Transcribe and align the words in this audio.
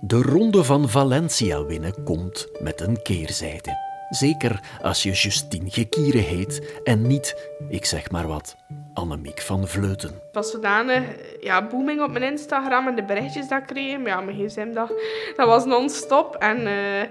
De 0.00 0.22
ronde 0.22 0.64
van 0.64 0.88
Valencia 0.88 1.64
winnen 1.64 2.02
komt 2.04 2.48
met 2.60 2.80
een 2.80 3.02
keerzijde. 3.02 3.86
Zeker 4.10 4.60
als 4.82 5.02
je 5.02 5.10
Justine 5.10 5.70
Gekieren 5.70 6.22
heet 6.22 6.80
en 6.84 7.06
niet, 7.06 7.50
ik 7.68 7.84
zeg 7.84 8.10
maar 8.10 8.26
wat, 8.26 8.56
Annemiek 8.94 9.40
van 9.40 9.68
Vleuten. 9.68 10.10
Was 10.32 10.50
zodanig 10.50 11.02
ja, 11.40 11.66
booming 11.66 12.02
op 12.02 12.10
mijn 12.10 12.30
Instagram 12.32 12.88
en 12.88 12.94
de 12.94 13.04
berichtjes 13.04 13.48
dat 13.48 13.60
ik 13.60 13.66
kreeg. 13.66 14.04
Ja, 14.04 14.20
mijn 14.20 14.36
gsm, 14.36 14.72
dat, 14.72 14.92
dat 15.36 15.46
was 15.46 15.64
non-stop. 15.64 16.34
En 16.34 16.60
uh, 16.60 17.02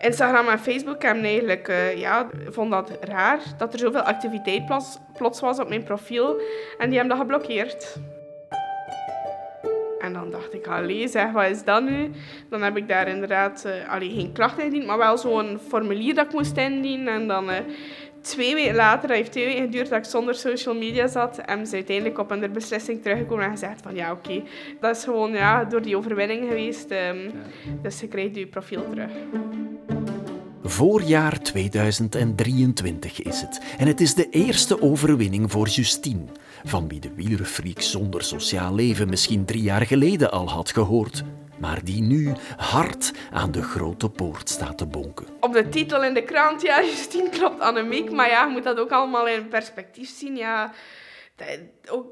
Instagram 0.00 0.48
en 0.48 0.58
Facebook 0.58 1.02
hebben 1.02 1.24
eigenlijk, 1.24 1.68
uh, 1.68 1.96
ja, 1.96 2.28
vond 2.48 2.70
dat 2.70 2.90
raar 3.00 3.38
dat 3.58 3.72
er 3.72 3.78
zoveel 3.78 4.00
activiteit 4.00 4.66
plots, 4.66 4.98
plots 5.12 5.40
was 5.40 5.58
op 5.58 5.68
mijn 5.68 5.84
profiel. 5.84 6.40
En 6.78 6.88
die 6.88 6.98
hebben 6.98 7.16
dat 7.16 7.26
geblokkeerd. 7.26 7.98
En 10.06 10.12
dan 10.12 10.30
dacht 10.30 10.54
ik, 10.54 10.66
allee 10.66 11.08
zeg, 11.08 11.32
wat 11.32 11.50
is 11.50 11.64
dat 11.64 11.82
nu? 11.82 12.10
Dan 12.48 12.62
heb 12.62 12.76
ik 12.76 12.88
daar 12.88 13.08
inderdaad 13.08 13.64
uh, 13.66 13.92
allee, 13.92 14.10
geen 14.10 14.32
klacht 14.32 14.58
ingediend, 14.58 14.86
maar 14.86 14.98
wel 14.98 15.18
zo'n 15.18 15.58
formulier 15.68 16.14
dat 16.14 16.26
ik 16.26 16.32
moest 16.32 16.56
indienen. 16.56 17.14
En 17.14 17.28
dan 17.28 17.50
uh, 17.50 17.56
twee 18.20 18.54
weken 18.54 18.74
later, 18.74 19.08
dat 19.08 19.16
heeft 19.16 19.32
twee 19.32 19.46
weken 19.46 19.62
geduurd 19.62 19.88
dat 19.88 19.98
ik 19.98 20.04
zonder 20.04 20.34
social 20.34 20.74
media 20.74 21.06
zat, 21.06 21.38
en 21.38 21.66
ze 21.66 21.74
uiteindelijk 21.74 22.18
op 22.18 22.30
een 22.30 22.52
beslissing 22.52 23.02
teruggekomen 23.02 23.44
en 23.44 23.50
gezegd 23.50 23.82
van 23.82 23.94
ja, 23.94 24.12
oké, 24.12 24.42
dat 24.80 24.96
is 24.96 25.04
gewoon 25.04 25.32
ja, 25.32 25.64
door 25.64 25.82
die 25.82 25.96
overwinning 25.96 26.48
geweest. 26.48 26.90
Um, 26.90 27.32
dus 27.82 28.00
je 28.00 28.08
krijgt 28.08 28.36
je 28.36 28.46
profiel 28.46 28.88
terug. 28.90 29.10
Voorjaar 30.68 31.40
2023 31.42 33.22
is 33.22 33.40
het. 33.40 33.60
En 33.78 33.86
het 33.86 34.00
is 34.00 34.14
de 34.14 34.28
eerste 34.30 34.82
overwinning 34.82 35.50
voor 35.50 35.68
Justine, 35.68 36.24
van 36.64 36.88
wie 36.88 37.00
de 37.00 37.10
wielerfreak 37.14 37.80
zonder 37.80 38.22
sociaal 38.22 38.74
leven 38.74 39.08
misschien 39.08 39.44
drie 39.44 39.62
jaar 39.62 39.86
geleden 39.86 40.30
al 40.30 40.50
had 40.50 40.70
gehoord. 40.70 41.22
Maar 41.58 41.84
die 41.84 42.02
nu 42.02 42.32
hard 42.56 43.12
aan 43.32 43.50
de 43.50 43.62
grote 43.62 44.08
poort 44.08 44.48
staat 44.48 44.78
te 44.78 44.86
bonken. 44.86 45.26
Op 45.40 45.52
de 45.52 45.68
titel 45.68 46.04
in 46.04 46.14
de 46.14 46.22
krant, 46.22 46.62
ja, 46.62 46.82
Justine 46.96 47.28
klopt 47.28 47.60
Annemiek. 47.60 48.10
Maar 48.10 48.28
ja, 48.28 48.46
je 48.46 48.52
moet 48.52 48.64
dat 48.64 48.78
ook 48.78 48.90
allemaal 48.90 49.28
in 49.28 49.48
perspectief 49.48 50.10
zien. 50.16 50.36
Ja, 50.36 50.72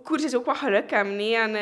koers 0.02 0.24
is 0.24 0.34
ook 0.34 0.44
wat 0.44 0.56
geluk 0.56 0.90
hebben. 0.90 1.16
Nee? 1.16 1.36
En 1.36 1.50
uh, 1.50 1.58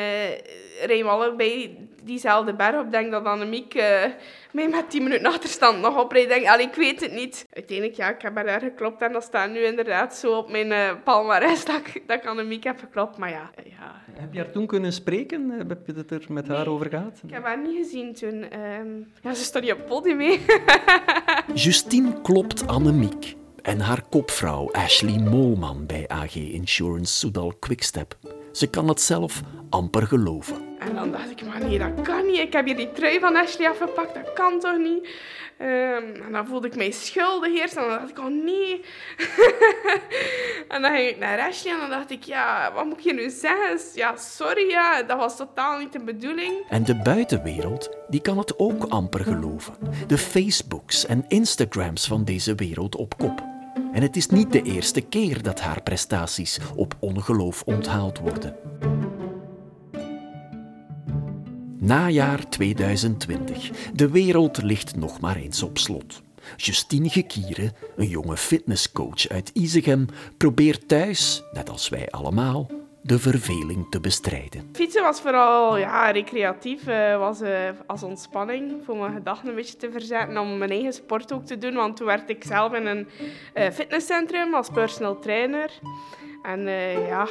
rijden 0.85 1.05
we 1.05 1.11
allebei 1.11 1.77
diezelfde 2.03 2.53
berg 2.53 2.79
op. 2.79 2.91
denk 2.91 3.11
dat 3.11 3.25
Annemiek 3.25 3.75
uh, 3.75 4.03
mij 4.51 4.67
met 4.67 4.89
10 4.89 5.03
minuten 5.03 5.25
achterstand 5.25 5.81
nog 5.81 5.99
oprijdt. 5.99 6.29
denk, 6.29 6.47
allee, 6.47 6.67
ik 6.67 6.75
weet 6.75 7.01
het 7.01 7.11
niet. 7.11 7.45
Uiteindelijk, 7.53 7.97
ja, 7.97 8.09
ik 8.09 8.21
heb 8.21 8.37
er 8.37 8.59
geklopt. 8.59 9.01
En 9.01 9.11
dat 9.11 9.23
staat 9.23 9.51
nu 9.51 9.59
inderdaad 9.59 10.15
zo 10.15 10.37
op 10.37 10.51
mijn 10.51 10.71
uh, 10.71 10.91
palmarès 11.03 11.65
dat, 11.71 11.81
dat 12.07 12.17
ik 12.17 12.25
Annemiek 12.25 12.63
heb 12.63 12.79
geklopt. 12.79 13.17
Maar 13.17 13.29
ja, 13.29 13.51
ja. 13.63 14.01
Heb 14.13 14.33
je 14.33 14.39
haar 14.39 14.51
toen 14.51 14.67
kunnen 14.67 14.93
spreken? 14.93 15.49
Heb 15.49 15.85
je 15.85 15.93
het 15.93 16.11
er 16.11 16.25
met 16.27 16.47
haar 16.47 16.67
over 16.67 16.89
gehad? 16.89 17.21
Ik 17.23 17.33
heb 17.33 17.43
haar 17.43 17.61
niet 17.61 17.77
gezien 17.77 18.13
toen. 18.13 18.49
Ehm, 18.49 18.87
ja, 19.21 19.33
ze 19.33 19.43
stond 19.43 19.63
niet 19.63 19.73
op 19.73 19.79
het 19.79 19.87
podium 19.87 20.17
mee. 20.17 20.45
Justine 21.53 22.21
klopt 22.21 22.67
Annemiek 22.67 23.35
en 23.63 23.79
haar 23.79 24.01
kopvrouw 24.09 24.71
Ashley 24.71 25.19
Molman 25.19 25.85
bij 25.85 26.07
AG 26.07 26.35
Insurance 26.35 27.13
Soudal 27.13 27.53
Quickstep. 27.59 28.17
Ze 28.51 28.67
kan 28.67 28.87
het 28.87 29.01
zelf 29.01 29.41
amper 29.69 30.07
geloven. 30.07 30.55
En 30.79 30.95
dan 30.95 31.11
dacht 31.11 31.31
ik, 31.31 31.45
maar 31.45 31.59
nee, 31.59 31.79
dat 31.79 32.01
kan 32.01 32.25
niet. 32.25 32.39
Ik 32.39 32.53
heb 32.53 32.65
hier 32.65 32.75
die 32.75 32.91
trui 32.91 33.19
van 33.19 33.35
Ashley 33.35 33.69
afgepakt, 33.69 34.13
dat 34.13 34.33
kan 34.33 34.59
toch 34.59 34.77
niet? 34.77 35.07
Um, 35.61 36.21
en 36.25 36.31
dan 36.31 36.47
voelde 36.47 36.67
ik 36.67 36.75
mij 36.75 36.91
schuldig 36.91 37.53
eerst. 37.53 37.75
En 37.75 37.81
dan 37.87 37.91
dacht 37.91 38.09
ik, 38.09 38.19
oh 38.19 38.43
nee. 38.43 38.81
en 40.73 40.81
dan 40.81 40.95
ging 40.95 41.09
ik 41.09 41.17
naar 41.17 41.39
Ashley 41.39 41.73
en 41.73 41.79
dan 41.79 41.89
dacht 41.89 42.11
ik, 42.11 42.23
ja, 42.23 42.71
wat 42.73 42.85
moet 42.85 42.97
ik 42.97 43.03
je 43.03 43.13
nu 43.13 43.29
zeggen? 43.29 43.79
Ja, 43.95 44.15
sorry, 44.15 44.69
ja, 44.69 45.03
dat 45.03 45.17
was 45.17 45.37
totaal 45.37 45.77
niet 45.77 45.93
de 45.93 46.03
bedoeling. 46.03 46.65
En 46.69 46.83
de 46.83 46.95
buitenwereld, 46.95 47.97
die 48.07 48.21
kan 48.21 48.37
het 48.37 48.59
ook 48.59 48.83
amper 48.83 49.23
geloven. 49.23 49.73
De 50.07 50.17
Facebooks 50.17 51.05
en 51.05 51.25
Instagrams 51.27 52.07
van 52.07 52.23
deze 52.23 52.55
wereld 52.55 52.95
op 52.95 53.17
kop. 53.17 53.52
En 53.93 54.01
het 54.01 54.15
is 54.15 54.27
niet 54.27 54.51
de 54.51 54.61
eerste 54.61 55.01
keer 55.01 55.43
dat 55.43 55.59
haar 55.59 55.83
prestaties 55.83 56.59
op 56.75 56.95
ongeloof 56.99 57.63
onthaald 57.65 58.19
worden. 58.19 58.55
Najaar 61.79 62.49
2020. 62.49 63.69
De 63.93 64.09
wereld 64.09 64.61
ligt 64.61 64.95
nog 64.95 65.19
maar 65.19 65.35
eens 65.35 65.63
op 65.63 65.77
slot. 65.77 66.21
Justine 66.55 67.09
Gekieren, 67.09 67.71
een 67.95 68.07
jonge 68.07 68.37
fitnesscoach 68.37 69.27
uit 69.27 69.49
Izegem, 69.53 70.05
probeert 70.37 70.87
thuis, 70.87 71.43
net 71.51 71.69
als 71.69 71.89
wij 71.89 72.09
allemaal, 72.09 72.69
de 73.05 73.19
verveling 73.19 73.85
te 73.89 73.99
bestrijden. 73.99 74.69
Fietsen 74.73 75.03
was 75.03 75.21
vooral 75.21 75.77
ja, 75.77 76.11
recreatief, 76.11 76.87
uh, 76.87 77.17
was 77.17 77.41
uh, 77.41 77.49
als 77.85 78.03
ontspanning 78.03 78.81
voor 78.85 78.97
mijn 78.97 79.13
gedachten 79.13 79.49
een 79.49 79.55
beetje 79.55 79.75
te 79.75 79.91
verzetten 79.91 80.37
om 80.37 80.57
mijn 80.57 80.69
eigen 80.69 80.93
sport 80.93 81.33
ook 81.33 81.45
te 81.45 81.57
doen. 81.57 81.73
Want 81.73 81.97
toen 81.97 82.05
werd 82.05 82.29
ik 82.29 82.43
zelf 82.43 82.73
in 82.73 82.85
een 82.85 83.07
uh, 83.55 83.69
fitnesscentrum 83.69 84.53
als 84.53 84.69
personal 84.69 85.19
trainer. 85.19 85.71
En 86.43 86.61
ja, 87.07 87.27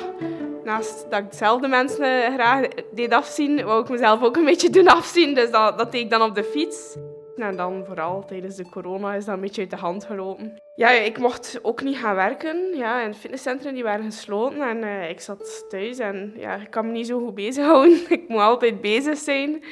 naast 0.65 1.07
dat 1.11 1.19
ik 1.19 1.31
dezelfde 1.31 1.69
mensen 1.69 2.33
graag 2.33 2.69
deed 2.95 3.13
afzien, 3.13 3.65
wou 3.65 3.83
ik 3.83 3.89
mezelf 3.89 4.23
ook 4.23 4.37
een 4.37 4.45
beetje 4.45 4.71
doen 4.71 4.89
afzien. 4.89 5.35
Dus 5.35 5.51
dat, 5.51 5.79
dat 5.79 5.93
deed 5.93 6.01
ik 6.01 6.11
dan 6.11 6.23
op 6.23 6.35
de 6.35 6.45
fiets. 6.45 6.97
En 7.37 7.57
dan 7.57 7.85
vooral 7.87 8.25
tijdens 8.25 8.57
de 8.57 8.69
corona 8.69 9.15
is 9.15 9.25
dat 9.25 9.35
een 9.35 9.41
beetje 9.41 9.61
uit 9.61 9.71
de 9.71 9.77
hand 9.77 10.05
gelopen. 10.05 10.57
Ja, 10.75 10.91
ik 10.91 11.19
mocht 11.19 11.59
ook 11.63 11.83
niet 11.83 11.97
gaan 11.97 12.15
werken. 12.15 12.77
Ja, 12.77 13.03
in 13.03 13.15
fitnesscentra 13.15 13.71
die 13.73 13.83
waren 13.83 14.05
gesloten 14.05 14.69
en 14.69 14.77
uh, 14.77 15.09
ik 15.09 15.21
zat 15.21 15.65
thuis 15.69 15.99
en 15.99 16.33
ja, 16.37 16.57
ik 16.57 16.71
kan 16.71 16.87
me 16.87 16.93
niet 16.93 17.07
zo 17.07 17.19
goed 17.19 17.35
bezighouden. 17.35 18.01
ik 18.19 18.29
moet 18.29 18.41
altijd 18.41 18.81
bezig 18.81 19.19
zijn. 19.19 19.65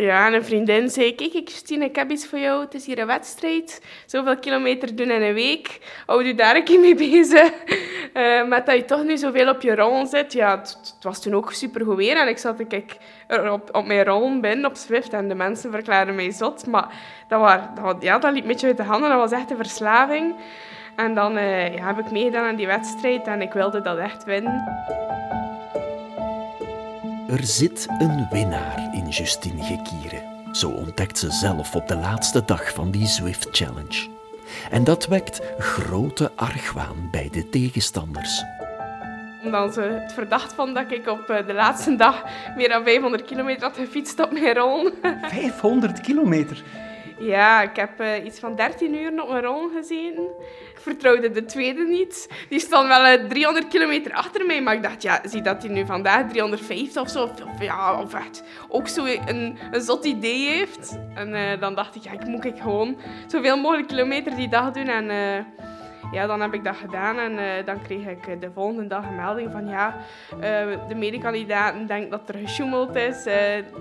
Ja, 0.00 0.26
en 0.26 0.32
een 0.32 0.44
vriendin 0.44 0.90
zei, 0.90 1.14
kijk 1.14 1.30
Christine, 1.32 1.84
ik 1.84 1.96
heb 1.96 2.10
iets 2.10 2.26
voor 2.26 2.38
jou. 2.38 2.64
Het 2.64 2.74
is 2.74 2.86
hier 2.86 2.98
een 2.98 3.06
wedstrijd. 3.06 3.82
Zoveel 4.06 4.38
kilometer 4.38 4.96
doen 4.96 5.10
in 5.10 5.22
een 5.22 5.34
week. 5.34 5.78
Hou 6.06 6.24
je 6.24 6.34
daar 6.34 6.56
een 6.56 6.64
keer 6.64 6.80
mee 6.80 6.94
bezig. 7.10 7.52
Uh, 8.14 8.48
met 8.48 8.66
dat 8.66 8.76
je 8.76 8.84
toch 8.84 9.04
nu 9.04 9.16
zoveel 9.16 9.48
op 9.48 9.62
je 9.62 9.74
rol 9.74 10.06
zit. 10.06 10.32
Ja, 10.32 10.58
het, 10.58 10.96
was 11.00 11.22
toen 11.22 11.34
ook 11.34 11.52
super 11.52 11.84
goed 11.84 11.96
weer. 11.96 12.16
En 12.16 12.28
ik 12.28 12.38
zat 12.38 12.66
kijk, 12.68 12.96
op, 13.50 13.76
op 13.76 13.86
mijn 13.86 14.04
rol 14.04 14.40
binnen 14.40 14.70
op 14.70 14.76
Swift. 14.76 15.12
En 15.12 15.28
de 15.28 15.34
mensen 15.34 15.70
verklaarden 15.70 16.14
mij 16.14 16.30
zot. 16.30 16.66
Maar 16.66 16.88
dat, 17.28 17.40
was, 17.40 17.58
dat, 17.82 18.02
ja, 18.02 18.18
dat 18.18 18.32
liep 18.32 18.42
een 18.42 18.48
beetje 18.48 18.66
uit 18.66 18.76
de 18.76 18.82
handen. 18.82 19.10
Dat 19.10 19.18
was 19.18 19.32
echt 19.32 19.50
een 19.50 19.56
verslaving. 19.56 20.34
En 20.96 21.14
dan 21.14 21.32
ja, 21.32 21.86
heb 21.86 21.98
ik 21.98 22.10
meegedaan 22.10 22.46
aan 22.46 22.56
die 22.56 22.66
wedstrijd. 22.66 23.26
En 23.26 23.42
ik 23.42 23.52
wilde 23.52 23.80
dat 23.80 23.98
echt 23.98 24.24
winnen. 24.24 24.64
Er 27.28 27.44
zit 27.44 27.86
een 27.98 28.26
winnaar 28.30 28.88
in 28.92 29.08
Justine 29.08 29.62
Gekieren. 29.62 30.22
Zo 30.52 30.70
ontdekt 30.70 31.18
ze 31.18 31.30
zelf 31.30 31.74
op 31.74 31.88
de 31.88 31.96
laatste 31.96 32.42
dag 32.44 32.72
van 32.72 32.90
die 32.90 33.06
Zwift 33.06 33.48
Challenge. 33.50 34.08
En 34.70 34.84
dat 34.84 35.06
wekt 35.06 35.40
grote 35.58 36.30
argwaan 36.34 37.08
bij 37.10 37.28
de 37.32 37.48
tegenstanders. 37.48 38.42
Omdat 39.44 39.74
ze 39.74 39.80
het 39.80 40.12
verdacht 40.12 40.52
van 40.52 40.74
dat 40.74 40.90
ik 40.90 41.08
op 41.08 41.28
eh, 41.28 41.46
de 41.46 41.54
laatste 41.54 41.96
dag 41.96 42.24
meer 42.56 42.68
dan 42.68 42.84
500 42.84 43.24
kilometer 43.24 43.62
had 43.62 43.76
gefietst 43.76 44.20
op 44.20 44.32
mijn 44.32 44.54
rol. 44.54 44.90
500 45.22 46.00
kilometer? 46.00 46.62
Ja, 47.18 47.62
ik 47.62 47.76
heb 47.76 48.00
uh, 48.00 48.24
iets 48.24 48.38
van 48.38 48.56
13 48.56 48.94
uur 48.94 49.22
op 49.22 49.28
mijn 49.28 49.44
rol 49.44 49.68
gezeten. 49.68 50.24
Ik 50.72 50.78
vertrouwde 50.80 51.30
de 51.30 51.44
tweede 51.44 51.82
niet. 51.82 52.28
Die 52.48 52.60
stond 52.60 52.88
wel 52.88 53.04
uh, 53.04 53.14
eh, 53.14 53.28
300 53.28 53.68
kilometer 53.68 54.12
achter 54.12 54.46
mij, 54.46 54.62
maar 54.62 54.74
ik 54.74 54.82
dacht, 54.82 55.02
ja, 55.02 55.20
zie 55.24 55.42
dat 55.42 55.62
hij 55.62 55.72
nu 55.72 55.86
vandaag 55.86 56.28
350 56.28 57.02
of 57.02 57.08
zo, 57.08 57.22
of, 57.22 57.60
ja, 57.60 58.00
of 58.00 58.14
echt 58.14 58.42
ook 58.68 58.88
zo 58.88 59.04
een, 59.04 59.58
een 59.70 59.80
zot 59.80 60.04
idee 60.04 60.48
heeft. 60.48 60.98
En 61.14 61.28
uh, 61.28 61.60
dan 61.60 61.74
dacht 61.74 61.94
ik, 61.94 62.02
ja, 62.02 62.12
ik 62.12 62.26
moet 62.26 62.44
ik 62.44 62.58
gewoon 62.60 62.96
zoveel 63.26 63.56
mogelijk 63.56 63.88
kilometer 63.88 64.36
die 64.36 64.48
dag 64.48 64.70
doen 64.70 64.88
en 64.88 65.10
ja, 66.12 66.26
dan 66.26 66.40
heb 66.40 66.54
ik 66.54 66.64
dat 66.64 66.76
gedaan 66.76 67.18
en 67.18 67.32
uh, 67.32 67.64
dan 67.64 67.82
kreeg 67.82 68.06
ik 68.06 68.26
eh, 68.26 68.40
de 68.40 68.50
volgende 68.54 68.86
dag 68.86 69.04
een 69.04 69.14
melding 69.14 69.50
van 69.52 69.68
ja, 69.68 69.96
uh, 70.34 70.40
de 70.88 70.94
medekandidaten 70.94 71.86
denken 71.86 72.10
dat 72.10 72.28
er 72.28 72.38
gesjoemeld 72.38 72.94
is, 72.94 73.26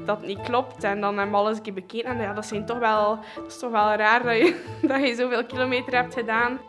dat 0.06 0.26
niet 0.26 0.42
klopt. 0.42 0.84
En 0.84 1.02
dan 1.02 1.18
hebben 1.18 1.32
we 1.32 1.42
alles 1.42 1.58
een 1.58 1.64
keer 1.64 1.74
bekeken 1.74 2.10
en 2.10 2.22
ja, 2.22 2.34
dat, 2.34 2.46
zijn 2.46 2.66
toch 2.66 2.80
wel, 2.80 3.20
dat 3.36 3.46
is 3.48 3.60
toch 3.60 3.72
wel 3.72 3.94
raar 3.94 4.24
dat 4.24 4.38
je, 4.38 4.64
dat 4.88 5.08
je 5.08 5.16
zoveel 5.16 5.46
kilometer 5.46 5.96
hebt 5.96 6.14
gedaan. 6.14 6.60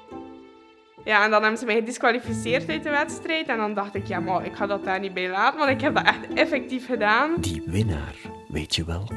Ja, 1.05 1.25
en 1.25 1.31
dan 1.31 1.41
hebben 1.41 1.59
ze 1.59 1.65
mij 1.65 1.75
gedisqualificeerd 1.75 2.69
uit 2.69 2.83
de 2.83 2.91
wedstrijd. 2.91 3.49
En 3.49 3.56
dan 3.56 3.75
dacht 3.75 3.94
ik, 3.94 4.06
ja, 4.06 4.21
maar 4.21 4.44
ik 4.44 4.56
ga 4.56 4.67
dat 4.67 4.85
daar 4.85 5.01
niet 5.01 5.15
bij 5.15 5.29
laten, 5.29 5.59
want 5.59 5.71
ik 5.71 5.81
heb 5.81 5.94
dat 5.94 6.05
echt 6.05 6.35
effectief 6.35 6.87
gedaan. 6.87 7.35
Die 7.41 7.62
winnaar, 7.67 8.15
weet 8.49 8.75
je 8.75 8.85
wel. 8.85 9.09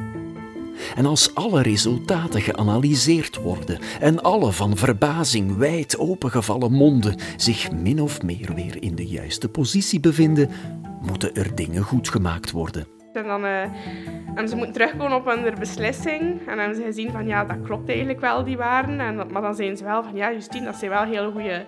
En 0.95 1.06
als 1.06 1.35
alle 1.35 1.62
resultaten 1.62 2.41
geanalyseerd 2.41 3.35
worden 3.35 3.79
en 4.00 4.21
alle 4.21 4.51
van 4.51 4.77
verbazing 4.77 5.57
wijd 5.57 5.97
opengevallen 5.97 6.71
monden 6.71 7.15
zich 7.38 7.71
min 7.71 8.01
of 8.01 8.21
meer 8.21 8.51
weer 8.56 8.83
in 8.83 8.95
de 8.95 9.07
juiste 9.07 9.50
positie 9.50 10.00
bevinden, 10.00 10.50
moeten 11.01 11.35
er 11.35 11.56
dingen 11.56 11.83
goed 11.83 12.09
gemaakt 12.09 12.51
worden. 12.51 12.85
En 13.13 13.23
dan 13.23 13.44
hebben 13.44 14.50
ze 14.50 14.56
moeten 14.56 14.73
terugkomen 14.73 15.18
op 15.18 15.25
hun 15.25 15.56
beslissing. 15.59 16.21
En 16.21 16.45
dan 16.45 16.57
hebben 16.57 16.75
ze 16.75 16.83
gezien 16.83 17.12
van 17.12 17.27
ja, 17.27 17.45
dat 17.45 17.57
klopt 17.63 17.89
eigenlijk 17.89 18.19
wel, 18.19 18.44
die 18.44 18.57
waarden. 18.57 19.00
En, 19.00 19.15
maar 19.15 19.41
dan 19.41 19.56
zijn 19.56 19.77
ze 19.77 19.83
wel 19.83 20.03
van 20.03 20.15
ja, 20.15 20.31
Justine, 20.31 20.65
dat 20.65 20.75
zijn 20.75 20.91
wel 20.91 21.03
hele 21.03 21.31
goede 21.31 21.65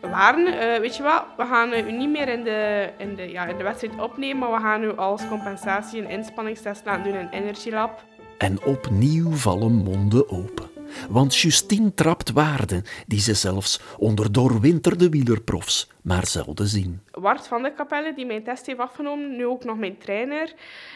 waarden. 0.00 0.46
Uh, 0.46 0.78
weet 0.78 0.96
je 0.96 1.02
wat, 1.02 1.24
we 1.36 1.44
gaan 1.44 1.72
u 1.72 1.92
niet 1.92 2.10
meer 2.10 2.28
in 2.28 2.44
de, 2.44 2.90
in, 2.98 3.14
de, 3.14 3.30
ja, 3.30 3.46
in 3.46 3.56
de 3.56 3.62
wedstrijd 3.62 4.00
opnemen, 4.00 4.38
maar 4.38 4.60
we 4.60 4.66
gaan 4.66 4.82
u 4.82 4.96
als 4.96 5.28
compensatie 5.28 6.02
een 6.02 6.10
inspanningstest 6.10 6.84
laten 6.84 7.04
doen 7.04 7.20
in 7.20 7.28
Energy 7.30 7.70
Lab. 7.70 8.02
En 8.38 8.64
opnieuw 8.64 9.30
vallen 9.30 9.72
monden 9.72 10.30
open. 10.30 10.72
Want 11.08 11.36
Justine 11.36 11.94
trapt 11.94 12.32
waarden 12.32 12.84
die 13.06 13.20
ze 13.20 13.34
zelfs 13.34 13.80
onder 13.98 14.32
doorwinterde 14.32 15.08
wielerprofs 15.08 15.88
maar 16.02 16.26
zelden 16.26 16.66
zien. 16.66 17.00
Wart 17.10 17.46
van 17.46 17.62
de 17.62 17.72
Kapelle, 17.72 18.14
die 18.14 18.26
mijn 18.26 18.44
test 18.44 18.66
heeft 18.66 18.78
afgenomen, 18.78 19.36
nu 19.36 19.46
ook 19.46 19.64
nog 19.64 19.76
mijn 19.76 19.98
trainer, 19.98 20.52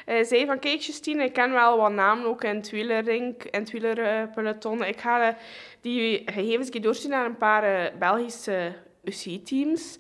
uh, 0.07 0.25
zei 0.25 0.47
van 0.47 0.59
kijk 0.59 0.81
Justine, 0.81 1.25
ik 1.25 1.33
ken 1.33 1.53
wel 1.53 1.77
wat 1.77 1.93
namen 1.93 2.27
ook 2.27 2.45
in 2.45 2.57
het 2.57 2.71
wielerrink, 2.71 3.43
in 3.43 3.61
het 3.61 3.71
wielerpeloton. 3.71 4.85
Ik 4.85 5.01
ga 5.01 5.37
die 5.81 6.23
gegevens 6.25 6.71
doorsturen 6.71 7.17
naar 7.19 7.27
een 7.27 7.37
paar 7.37 7.65
uh, 7.65 7.99
Belgische 7.99 8.73
UCI-teams. 9.05 9.99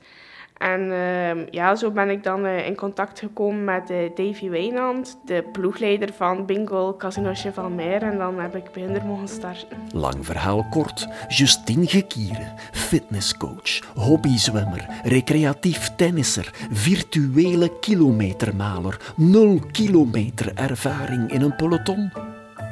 En 0.58 0.80
uh, 0.80 1.46
ja, 1.50 1.76
zo 1.76 1.90
ben 1.90 2.10
ik 2.10 2.22
dan 2.22 2.46
uh, 2.46 2.66
in 2.66 2.74
contact 2.74 3.18
gekomen 3.18 3.64
met 3.64 3.90
uh, 3.90 3.96
Davy 4.14 4.48
Wijnand, 4.48 5.18
de 5.24 5.44
ploegleider 5.52 6.12
van 6.12 6.46
Bingo 6.46 6.94
Casino 6.96 7.34
Chevalmer. 7.34 8.02
En 8.02 8.18
dan 8.18 8.40
heb 8.40 8.56
ik 8.56 8.72
bij 8.72 8.82
hen 8.82 9.06
mogen 9.06 9.28
starten. 9.28 9.78
Lang 9.92 10.26
verhaal 10.26 10.66
kort. 10.70 11.08
Justine 11.28 11.86
Gekieren, 11.86 12.52
fitnesscoach, 12.72 13.94
hobbyzwemmer, 13.94 14.86
recreatief 15.02 15.94
tennisser, 15.94 16.50
virtuele 16.70 17.78
kilometermaler, 17.80 19.00
nul 19.16 19.60
kilometer 19.72 20.52
ervaring 20.54 21.30
in 21.30 21.42
een 21.42 21.56
peloton, 21.56 22.12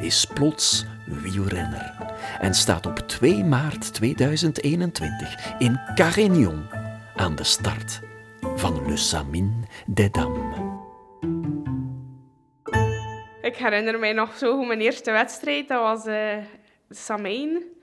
is 0.00 0.26
plots 0.34 0.86
wielrenner. 1.22 1.94
En 2.40 2.54
staat 2.54 2.86
op 2.86 2.98
2 2.98 3.44
maart 3.44 3.94
2021 3.94 5.54
in 5.58 5.80
Carignon 5.94 6.84
aan 7.16 7.34
de 7.34 7.44
start 7.44 8.00
van 8.54 8.86
Le 8.86 8.96
Samin 8.96 9.64
des 9.86 10.10
Dames. 10.10 10.56
Ik 13.42 13.56
herinner 13.56 13.98
mij 13.98 14.12
nog 14.12 14.36
zo 14.36 14.56
hoe 14.56 14.66
mijn 14.66 14.80
eerste 14.80 15.10
wedstrijd, 15.10 15.68
dat 15.68 15.80
was 15.82 16.06
uh, 16.06 16.36
Samin. 16.90 17.75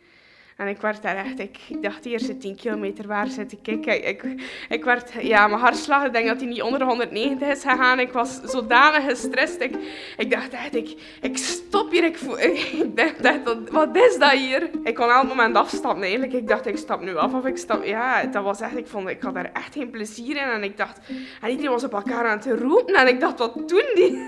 En 0.57 0.67
ik 0.67 0.81
werd 0.81 1.01
daar 1.01 1.15
echt, 1.15 1.39
ik, 1.39 1.57
dacht 1.81 2.03
de 2.03 2.09
eerste 2.09 2.38
10 2.38 2.55
kilometer 2.55 3.07
waar 3.07 3.27
zit 3.27 3.51
ik. 3.51 3.67
Ik, 3.67 3.85
ik, 3.85 4.23
ik 4.69 4.83
werd, 4.83 5.11
ja, 5.21 5.47
mijn 5.47 5.59
hartslag, 5.59 6.05
ik 6.05 6.13
denk 6.13 6.27
dat 6.27 6.39
hij 6.39 6.50
niet 6.50 6.61
onder 6.61 6.79
de 6.79 6.85
190 6.85 7.47
is 7.47 7.61
gegaan. 7.61 8.00
Ik 8.00 8.11
was 8.11 8.41
zodanig 8.41 9.03
gestrest. 9.03 9.61
Ik, 9.61 9.75
ik 10.17 10.31
dacht 10.31 10.50
echt, 10.50 10.75
ik, 10.75 11.17
ik 11.21 11.38
stop 11.38 11.91
hier. 11.91 12.03
Ik, 12.03 12.17
voel, 12.17 12.39
ik 12.89 12.95
dacht 12.95 13.71
wat 13.71 13.95
is 13.95 14.17
dat 14.17 14.31
hier? 14.31 14.69
Ik 14.83 14.95
kon 14.95 15.09
elk 15.09 15.27
moment 15.27 15.55
afstappen 15.55 16.03
eigenlijk. 16.03 16.33
Ik 16.33 16.47
dacht, 16.47 16.65
ik 16.65 16.77
stap 16.77 17.01
nu 17.01 17.15
af 17.15 17.33
of 17.33 17.45
ik 17.45 17.57
stap... 17.57 17.83
Ja, 17.83 18.23
dat 18.23 18.44
was 18.44 18.61
echt, 18.61 18.77
ik 18.77 18.88
vond, 18.88 19.09
ik 19.09 19.21
had 19.21 19.33
daar 19.33 19.49
echt 19.53 19.73
geen 19.73 19.89
plezier 19.89 20.35
in. 20.35 20.49
En 20.49 20.63
ik 20.63 20.77
dacht, 20.77 20.99
en 21.41 21.49
iedereen 21.49 21.71
was 21.71 21.83
op 21.83 21.94
elkaar 21.94 22.25
aan 22.25 22.38
het 22.38 22.59
roepen. 22.59 22.95
En 22.95 23.07
ik 23.07 23.19
dacht, 23.19 23.39
wat 23.39 23.69
doen 23.69 23.91
die? 23.94 24.27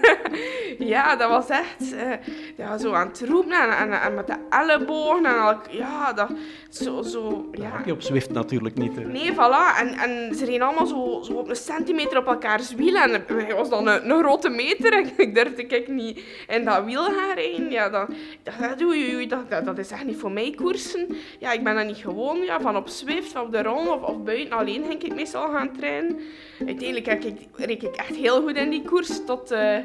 ja, 0.93 1.15
dat 1.15 1.29
was 1.29 1.49
echt, 1.49 1.93
uh, 1.93 2.11
ja, 2.57 2.77
zo 2.77 2.93
aan 2.93 3.07
het 3.07 3.23
roepen 3.27 3.61
en, 3.61 3.77
en, 3.77 4.01
en 4.01 4.13
met 4.13 4.27
de 4.27 4.35
ellebogen 4.49 5.25
en 5.25 5.39
al, 5.39 5.57
ja, 5.69 6.13
dat, 6.15 6.31
zo, 6.69 7.01
zo, 7.01 7.49
ja. 7.51 7.81
Je 7.85 7.91
op 7.91 8.01
Zwift 8.01 8.31
natuurlijk 8.31 8.75
niet. 8.75 8.95
Hè. 8.95 9.03
Nee, 9.03 9.31
voilà. 9.33 9.79
En, 9.79 9.87
en 9.87 10.35
ze 10.35 10.45
reden 10.45 10.61
allemaal 10.61 10.85
zo, 10.85 11.21
zo 11.23 11.33
op 11.33 11.49
een 11.49 11.55
centimeter 11.55 12.17
op 12.17 12.27
elkaars 12.27 12.73
wielen. 12.73 13.01
En 13.01 13.23
hij 13.27 13.55
was 13.55 13.69
dan 13.69 13.87
een, 13.87 14.09
een 14.09 14.23
grote 14.23 14.49
meter. 14.49 14.93
En 14.93 15.11
ik 15.25 15.35
durfde 15.35 15.65
kijk 15.65 15.87
niet 15.87 16.21
in 16.47 16.65
dat 16.65 16.83
wiel 16.83 17.03
gaan 17.03 17.35
rijden. 17.35 17.71
Ja, 17.71 17.89
dat, 17.89 18.09
ik 18.43 18.81
oei, 18.81 19.27
dat, 19.27 19.49
dat, 19.49 19.65
dat 19.65 19.77
is 19.77 19.91
echt 19.91 20.05
niet 20.05 20.17
voor 20.17 20.31
mij 20.31 20.53
koersen. 20.55 21.07
Ja, 21.39 21.51
ik 21.51 21.63
ben 21.63 21.75
dat 21.75 21.85
niet 21.85 21.97
gewoon. 21.97 22.37
Ja, 22.37 22.61
van 22.61 22.75
op 22.75 22.87
Zwift, 22.87 23.39
op 23.39 23.51
de 23.51 23.63
ronde 23.63 23.91
of, 23.91 24.01
of 24.01 24.23
buiten 24.23 24.57
alleen 24.57 24.83
ging 24.87 25.03
ik 25.03 25.15
meestal 25.15 25.49
gaan 25.49 25.71
trainen. 25.77 26.19
Uiteindelijk 26.65 27.23
ik, 27.23 27.37
reed 27.53 27.83
ik 27.83 27.95
echt 27.95 28.15
heel 28.15 28.41
goed 28.41 28.55
in 28.55 28.69
die 28.69 28.81
koers. 28.81 29.25
Tot... 29.25 29.51
Uh, 29.51 29.77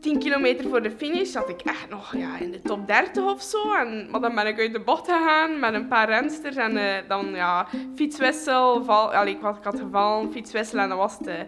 10 0.00 0.18
kilometer 0.18 0.68
voor 0.68 0.82
de 0.82 0.90
finish 0.90 1.30
zat 1.30 1.48
ik 1.48 1.60
echt 1.60 1.88
nog 1.88 2.16
ja, 2.16 2.38
in 2.38 2.50
de 2.50 2.60
top 2.60 2.86
30 2.86 3.24
of 3.24 3.42
zo. 3.42 3.74
En, 3.74 4.08
maar 4.10 4.20
dan 4.20 4.34
ben 4.34 4.46
ik 4.46 4.58
uit 4.58 4.72
de 4.72 4.80
bocht 4.80 5.10
gegaan 5.10 5.58
met 5.58 5.74
een 5.74 5.88
paar 5.88 6.08
rensters. 6.08 6.56
En 6.56 6.76
uh, 6.76 6.94
dan 7.08 7.30
ja, 7.34 7.66
fietswissel. 7.94 8.84
Val, 8.84 9.14
allee, 9.14 9.34
ik, 9.34 9.40
had, 9.40 9.56
ik 9.56 9.64
had 9.64 9.78
gevallen, 9.78 10.32
fietswissel 10.32 10.78
en 10.78 10.88
dan 10.88 10.98
was 10.98 11.18
het, 11.18 11.46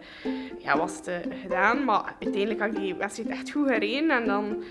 ja, 0.59 0.77
was 0.79 0.97
het 0.97 1.11
gedaan. 1.43 1.85
Maar 1.85 2.15
uiteindelijk 2.21 2.61
had 2.61 2.71
ik 2.71 2.77
die 2.77 2.95
wedstrijd 2.95 3.29
echt 3.29 3.51
goed 3.51 3.69
gereden. 3.69 4.11
En 4.11 4.27
dan, 4.27 4.63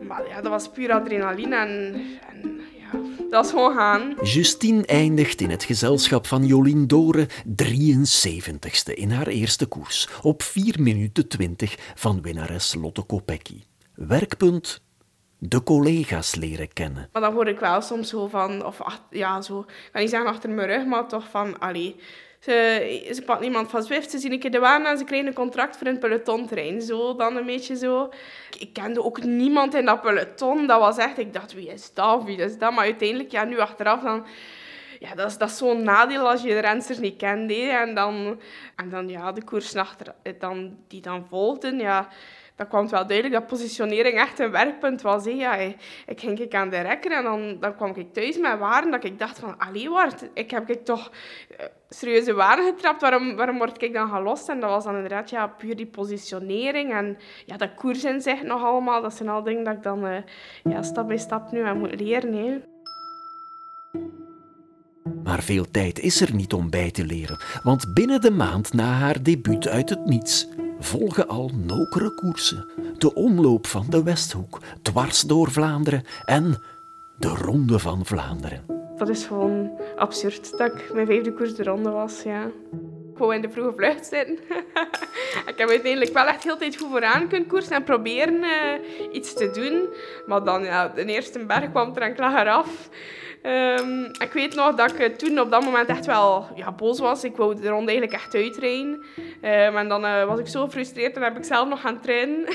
maar 0.00 0.28
ja, 0.28 0.40
dat 0.40 0.50
was 0.50 0.70
puur 0.70 0.92
adrenaline. 0.92 1.56
En, 1.56 1.94
en 2.30 2.60
dat 3.30 3.44
is 3.44 3.50
gewoon 3.50 3.74
gaan. 3.74 4.14
Justine 4.22 4.86
eindigt 4.86 5.40
in 5.40 5.50
het 5.50 5.64
gezelschap 5.64 6.26
van 6.26 6.46
Jolien 6.46 6.86
Dore 6.86 7.28
73ste 7.62 8.94
in 8.94 9.10
haar 9.10 9.26
eerste 9.26 9.66
koers. 9.66 10.08
Op 10.22 10.42
4 10.42 10.82
minuten 10.82 11.28
20 11.28 11.92
van 11.94 12.22
winnares 12.22 12.74
Lotte 12.74 13.02
Kopecky. 13.02 13.62
Werkpunt 13.94 14.82
de 15.38 15.62
collega's 15.62 16.34
leren 16.34 16.72
kennen. 16.72 17.08
Maar 17.12 17.22
dan 17.22 17.32
hoor 17.32 17.48
ik 17.48 17.58
wel 17.58 17.80
soms 17.80 18.08
zo 18.08 18.26
van, 18.26 18.64
of 18.64 18.80
ja, 19.10 19.42
zo, 19.42 19.60
ik 19.60 19.88
kan 19.92 20.00
niet 20.00 20.10
zeggen 20.10 20.30
achter 20.30 20.50
mijn 20.50 20.68
rug, 20.68 20.86
maar 20.86 21.08
toch 21.08 21.28
van, 21.28 21.58
allee, 21.58 21.96
ze, 22.40 23.10
ze 23.14 23.22
pakt 23.22 23.44
iemand 23.44 23.70
van 23.70 23.82
Zwift, 23.82 24.10
ze 24.10 24.18
zien 24.18 24.32
een 24.32 24.38
keer 24.38 24.50
de 24.50 24.58
waan 24.58 24.86
en 24.86 24.98
ze 24.98 25.04
krijgen 25.04 25.28
een 25.28 25.34
contract 25.34 25.76
voor 25.76 25.86
een 25.86 25.98
pelotontrein. 25.98 26.82
Zo, 26.82 27.16
dan 27.16 27.36
een 27.36 27.46
beetje 27.46 27.76
zo. 27.76 28.10
Ik, 28.58 28.72
kende 28.72 29.04
ook 29.04 29.22
niemand 29.22 29.74
in 29.74 29.84
dat 29.84 30.00
peloton. 30.00 30.66
Dat 30.66 30.80
was 30.80 30.96
echt, 30.96 31.18
ik 31.18 31.32
dacht, 31.32 31.52
wie 31.52 31.68
is 31.68 31.94
dat, 31.94 32.24
wie 32.24 32.36
is 32.36 32.58
dat? 32.58 32.72
Maar 32.72 32.84
uiteindelijk, 32.84 33.30
ja, 33.30 33.44
nu 33.44 33.58
achteraf 33.58 34.02
dan... 34.02 34.26
Ja, 34.98 35.14
dat 35.14 35.30
is, 35.30 35.38
dat 35.38 35.50
zo'n 35.50 35.82
nadeel 35.82 36.30
als 36.30 36.42
je 36.42 36.48
de 36.48 36.58
rensters 36.58 36.98
niet 36.98 37.16
kent. 37.16 37.52
En, 37.52 37.94
dan, 37.94 38.40
en 38.76 38.90
dan, 38.90 39.08
ja, 39.08 39.32
de 39.32 39.44
koers 39.44 39.74
dan, 40.38 40.76
die 40.88 41.00
dan 41.00 41.26
volgden, 41.28 41.78
ja 41.78 42.08
dat 42.60 42.68
kwam 42.68 42.88
wel 42.88 43.06
duidelijk 43.06 43.40
dat 43.40 43.46
positionering 43.46 44.18
echt 44.18 44.38
een 44.38 44.50
werkpunt 44.50 45.02
was. 45.02 45.26
Ik 45.26 45.76
ging 46.06 46.38
ik 46.38 46.54
aan 46.54 46.68
de 46.68 46.80
rekker 46.80 47.12
en 47.12 47.24
dan, 47.24 47.56
dan 47.60 47.76
kwam 47.76 47.92
ik 47.94 48.12
thuis 48.12 48.38
met 48.38 48.58
waren 48.58 48.90
dat 48.90 49.04
ik 49.04 49.18
dacht 49.18 49.38
van, 49.38 49.58
allee 49.58 49.90
Wart, 49.90 50.28
ik 50.34 50.50
heb 50.50 50.70
ik 50.70 50.84
toch 50.84 51.10
uh, 51.50 51.66
serieuze 51.88 52.34
waren 52.34 52.64
getrapt, 52.64 53.00
waarom, 53.00 53.36
waarom 53.36 53.58
word 53.58 53.82
ik 53.82 53.92
dan 53.92 54.08
gelost? 54.08 54.48
En 54.48 54.60
dat 54.60 54.70
was 54.70 54.84
dan 54.84 54.94
inderdaad 54.94 55.30
ja, 55.30 55.46
puur 55.46 55.76
die 55.76 55.86
positionering 55.86 56.92
en 56.92 57.18
ja, 57.46 57.56
dat 57.56 57.74
koers 57.74 58.04
in 58.04 58.20
zich 58.20 58.42
nog 58.42 58.64
allemaal. 58.64 59.02
Dat 59.02 59.14
zijn 59.14 59.28
al 59.28 59.42
dingen 59.42 59.64
dat 59.64 59.74
ik 59.74 59.82
dan 59.82 60.06
uh, 60.06 60.16
ja, 60.64 60.82
stap 60.82 61.08
bij 61.08 61.18
stap 61.18 61.52
nu 61.52 61.74
moet 61.74 62.00
leren. 62.00 62.64
Maar 65.24 65.42
veel 65.42 65.70
tijd 65.70 65.98
is 65.98 66.20
er 66.20 66.34
niet 66.34 66.52
om 66.52 66.70
bij 66.70 66.90
te 66.90 67.04
leren, 67.04 67.40
want 67.62 67.94
binnen 67.94 68.20
de 68.20 68.30
maand 68.30 68.72
na 68.72 68.84
haar 68.84 69.22
debuut 69.22 69.68
uit 69.68 69.88
het 69.88 70.04
niets 70.04 70.48
volgen 70.80 71.28
al 71.28 71.50
nokere 71.66 72.14
koersen, 72.14 72.68
de 72.98 73.14
omloop 73.14 73.66
van 73.66 73.86
de 73.88 74.02
Westhoek, 74.02 74.58
dwars 74.82 75.20
door 75.20 75.50
Vlaanderen 75.50 76.04
en 76.24 76.56
de 77.16 77.28
Ronde 77.28 77.78
van 77.78 78.06
Vlaanderen. 78.06 78.64
Dat 78.96 79.08
is 79.08 79.24
gewoon 79.24 79.70
absurd 79.96 80.58
dat 80.58 80.72
ik 80.72 80.92
mijn 80.92 81.06
vijfde 81.06 81.32
koers 81.32 81.54
de 81.54 81.62
ronde 81.62 81.90
was, 81.90 82.22
ja. 82.22 82.50
Wou 83.14 83.34
in 83.34 83.40
de 83.40 83.50
vroege 83.50 83.72
vlucht 83.76 84.06
zitten. 84.06 84.38
ik 85.50 85.54
heb 85.56 85.68
uiteindelijk 85.68 86.12
wel 86.12 86.26
echt 86.26 86.44
heel 86.44 86.56
tijd 86.56 86.76
goed 86.76 86.88
vooraan 86.90 87.28
kunnen 87.28 87.48
koersen 87.48 87.76
en 87.76 87.84
proberen 87.84 88.34
uh, 88.34 89.12
iets 89.12 89.34
te 89.34 89.50
doen. 89.50 89.88
Maar 90.26 90.44
dan, 90.44 90.64
ja, 90.64 90.88
de 90.88 91.04
eerste 91.04 91.38
berg 91.38 91.70
kwam 91.70 91.94
er 91.94 92.02
en 92.02 92.14
klaar 92.14 92.40
eraf. 92.40 92.88
Um, 93.42 94.04
ik 94.04 94.30
weet 94.32 94.54
nog 94.54 94.74
dat 94.74 94.98
ik 94.98 95.18
toen 95.18 95.40
op 95.40 95.50
dat 95.50 95.64
moment 95.64 95.88
echt 95.88 96.06
wel 96.06 96.46
ja, 96.54 96.72
boos 96.72 96.98
was. 96.98 97.24
Ik 97.24 97.36
wou 97.36 97.60
de 97.60 97.68
ronde 97.68 97.90
eigenlijk 97.90 98.22
echt 98.22 98.34
uitrijden. 98.34 99.02
Um, 99.42 99.76
en 99.76 99.88
dan 99.88 100.04
uh, 100.04 100.24
was 100.24 100.38
ik 100.38 100.46
zo 100.46 100.64
gefrustreerd 100.64 101.16
en 101.16 101.22
heb 101.22 101.36
ik 101.36 101.44
zelf 101.44 101.68
nog 101.68 101.80
gaan 101.80 102.00
trainen. 102.00 102.46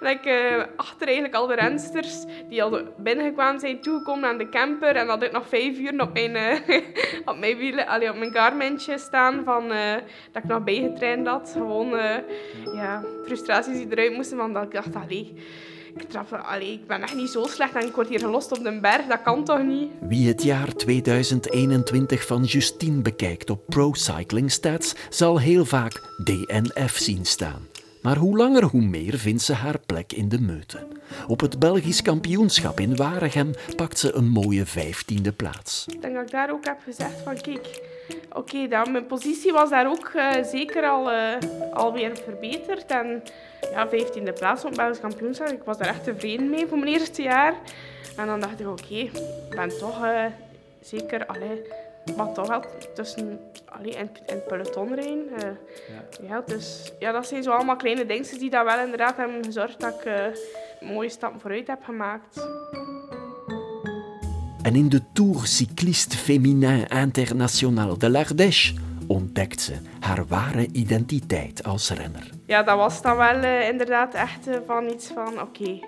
en 0.00 0.10
ik 0.10 0.26
uh, 0.26 0.62
achter 0.76 1.06
eigenlijk 1.06 1.36
al 1.36 1.46
de 1.46 1.54
rensters 1.54 2.24
die 2.48 2.62
al 2.62 2.80
binnengekwamen 2.96 3.60
zijn 3.60 3.80
toegekomen 3.80 4.28
aan 4.28 4.38
de 4.38 4.48
camper. 4.48 4.96
En 4.96 5.06
dat 5.06 5.22
ik 5.22 5.32
nog 5.32 5.48
vijf 5.48 5.78
uur 5.78 6.00
op 6.00 6.12
mijn, 6.12 6.34
uh, 6.36 6.78
op 7.30 7.38
mijn, 7.38 8.10
op 8.10 8.16
mijn 8.16 8.32
Garmin'tje 8.32 8.98
staan 8.98 9.44
van, 9.44 9.68
dat 10.32 10.42
ik 10.42 10.48
nog 10.48 10.64
bijgetraind 10.64 11.26
had. 11.26 11.50
Gewoon 11.52 11.88
ja, 12.74 13.04
frustraties 13.24 13.76
die 13.76 13.86
eruit 13.90 14.12
moesten, 14.12 14.36
want 14.36 14.54
dat 14.54 14.62
ik 14.62 14.72
dacht, 14.72 14.94
allee 14.94 15.34
ik, 15.96 16.08
trap, 16.08 16.32
allee, 16.32 16.72
ik 16.72 16.86
ben 16.86 17.02
echt 17.02 17.14
niet 17.14 17.30
zo 17.30 17.44
slecht 17.44 17.74
en 17.74 17.86
ik 17.86 17.94
word 17.94 18.08
hier 18.08 18.18
gelost 18.18 18.52
op 18.52 18.64
de 18.64 18.78
berg. 18.80 19.06
Dat 19.06 19.22
kan 19.22 19.44
toch 19.44 19.62
niet? 19.62 19.90
Wie 20.00 20.28
het 20.28 20.42
jaar 20.42 20.74
2021 20.74 22.26
van 22.26 22.42
Justine 22.42 23.02
bekijkt 23.02 23.50
op 23.50 23.62
Pro 23.66 23.92
Cycling 23.92 24.50
Stats, 24.50 24.94
zal 25.08 25.40
heel 25.40 25.64
vaak 25.64 26.00
DNF 26.24 26.96
zien 26.96 27.24
staan. 27.24 27.68
Maar 28.02 28.16
hoe 28.16 28.36
langer 28.36 28.64
hoe 28.64 28.82
meer 28.82 29.18
vindt 29.18 29.42
ze 29.42 29.52
haar 29.52 29.78
plek 29.86 30.12
in 30.12 30.28
de 30.28 30.40
meute. 30.40 30.86
Op 31.26 31.40
het 31.40 31.58
Belgisch 31.58 32.02
kampioenschap 32.02 32.80
in 32.80 32.96
Waregem 32.96 33.50
pakt 33.76 33.98
ze 33.98 34.14
een 34.14 34.28
mooie 34.28 34.66
vijftiende 34.66 35.32
plaats. 35.32 35.86
Ik 35.92 36.02
denk 36.02 36.14
dat 36.14 36.22
ik 36.22 36.30
daar 36.30 36.50
ook 36.50 36.64
heb 36.64 36.78
gezegd 36.84 37.20
van 37.24 37.40
kijk, 37.40 37.80
oké, 38.32 38.56
okay, 38.56 38.90
mijn 38.90 39.06
positie 39.06 39.52
was 39.52 39.70
daar 39.70 39.88
ook 39.88 40.12
uh, 40.16 40.30
zeker 40.44 40.82
al, 40.82 41.12
uh, 41.12 41.34
alweer 41.72 42.16
verbeterd. 42.24 42.90
En 42.90 43.22
ja, 43.72 43.88
vijftiende 43.88 44.32
plaats 44.32 44.62
op 44.64 44.68
het 44.68 44.78
Belgisch 44.78 45.00
kampioenschap, 45.00 45.48
ik 45.48 45.62
was 45.64 45.78
daar 45.78 45.88
echt 45.88 46.04
tevreden 46.04 46.50
mee 46.50 46.66
voor 46.66 46.78
mijn 46.78 46.92
eerste 46.92 47.22
jaar. 47.22 47.54
En 48.16 48.26
dan 48.26 48.40
dacht 48.40 48.60
ik, 48.60 48.68
oké, 48.68 48.82
okay, 48.82 49.00
ik 49.00 49.56
ben 49.56 49.78
toch 49.78 50.04
uh, 50.04 50.24
zeker, 50.80 51.26
allee, 51.26 51.62
maar 52.16 52.32
toch 52.32 52.48
wel 52.48 52.64
tussen, 52.94 53.40
allee, 53.64 53.92
in, 53.92 54.10
in 54.26 54.34
het 54.34 54.46
peloton 54.46 54.94
rijden. 54.94 55.26
Uh, 55.32 55.42
ja. 55.42 56.28
ja. 56.28 56.42
dus 56.46 56.92
ja, 56.98 57.12
dat 57.12 57.26
zijn 57.26 57.42
zo 57.42 57.50
allemaal 57.50 57.76
kleine 57.76 58.06
dingetjes 58.06 58.38
die 58.38 58.50
daar 58.50 58.64
wel 58.64 58.80
inderdaad 58.80 59.16
hebben 59.16 59.44
gezorgd 59.44 59.80
dat 59.80 59.94
ik 59.94 60.04
uh, 60.04 60.90
mooie 60.90 61.08
stappen 61.08 61.40
vooruit 61.40 61.66
heb 61.66 61.84
gemaakt. 61.84 62.48
En 64.62 64.74
in 64.74 64.88
de 64.88 65.02
Tour 65.12 65.46
Cycliste 65.46 66.16
Féminin 66.16 66.86
International 66.86 67.98
de 67.98 68.10
l'Ardèche 68.10 68.74
ontdekt 69.10 69.60
ze 69.60 69.74
haar 70.00 70.26
ware 70.26 70.68
identiteit 70.72 71.64
als 71.64 71.90
renner. 71.90 72.30
Ja, 72.46 72.62
dat 72.62 72.76
was 72.76 73.02
dan 73.02 73.16
wel 73.16 73.36
uh, 73.36 73.68
inderdaad 73.68 74.14
echt 74.14 74.48
van 74.66 74.88
iets 74.90 75.06
van 75.14 75.40
oké, 75.40 75.78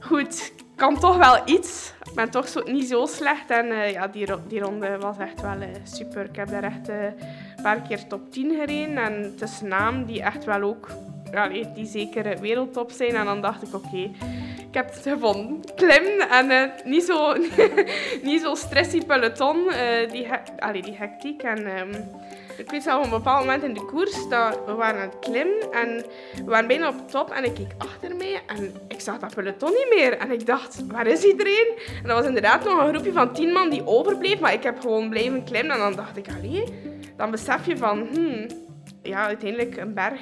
goed, 0.00 0.52
kan 0.76 0.98
toch 0.98 1.16
wel 1.16 1.42
iets. 1.44 1.92
Ik 2.04 2.14
ben 2.14 2.30
toch 2.30 2.64
niet 2.64 2.88
zo 2.88 3.06
slecht. 3.06 3.50
En 3.50 3.66
uh, 3.66 3.92
ja, 3.92 4.06
die, 4.06 4.26
die 4.48 4.60
ronde 4.60 4.98
was 4.98 5.18
echt 5.18 5.40
wel 5.40 5.58
super. 5.84 6.24
Ik 6.24 6.36
heb 6.36 6.48
daar 6.48 6.62
echt 6.62 6.88
een 6.88 7.62
paar 7.62 7.80
keer 7.80 8.06
top 8.06 8.32
10 8.32 8.50
gereden. 8.50 8.96
En 8.96 9.34
het 9.38 9.62
naam 9.64 10.04
die 10.04 10.22
echt 10.22 10.44
wel 10.44 10.62
ook... 10.62 10.88
Ja, 11.32 11.48
die 11.74 11.86
zeker 11.86 12.40
wereldtop 12.40 12.90
zijn. 12.90 13.14
En 13.14 13.24
dan 13.24 13.40
dacht 13.40 13.62
ik, 13.62 13.74
oké, 13.74 14.10
ik 14.68 14.74
heb 14.74 14.94
het 14.94 15.02
gevonden. 15.02 15.60
Klim 15.74 16.20
en 16.20 16.72
niet, 16.84 17.04
zo, 17.04 17.34
niet 18.28 18.40
zo 18.42 18.54
stressy 18.54 19.04
peloton. 19.04 19.70
die, 20.10 20.28
allee, 20.58 20.82
die 20.82 20.96
hectiek. 20.96 21.42
En, 21.42 21.78
um, 21.78 21.90
ik 22.58 22.70
weet 22.70 22.82
zelf 22.82 22.98
op 22.98 23.04
een 23.04 23.18
bepaald 23.18 23.44
moment 23.44 23.62
in 23.62 23.74
de 23.74 23.84
koers 23.84 24.28
dat 24.28 24.60
we 24.66 24.72
waren 24.72 25.00
aan 25.00 25.08
het 25.08 25.18
klimmen 25.18 25.72
en 25.72 26.04
we 26.34 26.50
waren 26.50 26.66
bijna 26.66 26.88
op 26.88 27.10
top 27.10 27.30
en 27.30 27.44
ik 27.44 27.54
keek 27.54 27.72
achter 27.78 28.16
mij 28.16 28.42
en 28.46 28.74
ik 28.88 29.00
zag 29.00 29.18
dat 29.18 29.34
peloton 29.34 29.70
niet 29.70 29.94
meer. 29.94 30.18
En 30.18 30.30
ik 30.30 30.46
dacht, 30.46 30.86
waar 30.86 31.06
is 31.06 31.22
iedereen? 31.22 31.72
En 32.02 32.08
dat 32.08 32.18
was 32.18 32.26
inderdaad 32.26 32.64
nog 32.64 32.78
een 32.78 32.88
groepje 32.88 33.12
van 33.12 33.32
tien 33.32 33.52
man 33.52 33.70
die 33.70 33.86
overbleef, 33.86 34.40
maar 34.40 34.52
ik 34.52 34.62
heb 34.62 34.80
gewoon 34.80 35.08
blijven 35.08 35.44
klimmen 35.44 35.72
en 35.72 35.78
dan 35.78 35.94
dacht 35.94 36.16
ik, 36.16 36.26
allee, 36.28 36.64
dan 37.16 37.30
besef 37.30 37.66
je 37.66 37.76
van, 37.76 38.08
hmm, 38.12 38.46
ja, 39.02 39.26
uiteindelijk 39.26 39.76
een 39.76 39.94
berg 39.94 40.20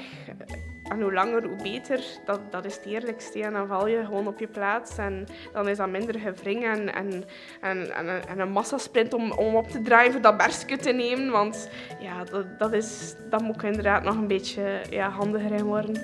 en 0.89 1.01
hoe 1.01 1.13
langer, 1.13 1.45
hoe 1.45 1.63
beter. 1.63 2.05
Dat, 2.25 2.41
dat 2.51 2.65
is 2.65 2.75
het 2.75 2.85
eerlijkste. 2.85 3.43
En 3.43 3.53
dan 3.53 3.67
val 3.67 3.87
je 3.87 4.05
gewoon 4.05 4.27
op 4.27 4.39
je 4.39 4.47
plaats. 4.47 4.99
En 4.99 5.27
dan 5.53 5.69
is 5.69 5.77
dat 5.77 5.89
minder 5.89 6.19
gevring 6.19 6.65
en, 6.65 6.95
en, 6.95 7.25
en, 7.61 7.97
en, 7.97 8.29
en 8.29 8.39
een 8.39 8.51
massasprint 8.51 9.15
om, 9.15 9.33
om 9.33 9.55
op 9.55 9.69
te 9.69 10.11
voor 10.11 10.21
dat 10.21 10.37
bergje 10.37 10.77
te 10.77 10.93
nemen. 10.93 11.31
Want 11.31 11.69
ja, 12.01 12.25
dat, 12.25 12.59
dat, 12.59 12.73
is, 12.73 13.15
dat 13.31 13.43
moet 13.43 13.63
inderdaad 13.63 14.03
nog 14.03 14.17
een 14.17 14.27
beetje 14.27 14.81
ja, 14.91 15.11
handiger 15.11 15.53
in 15.53 15.65
worden. 15.65 16.03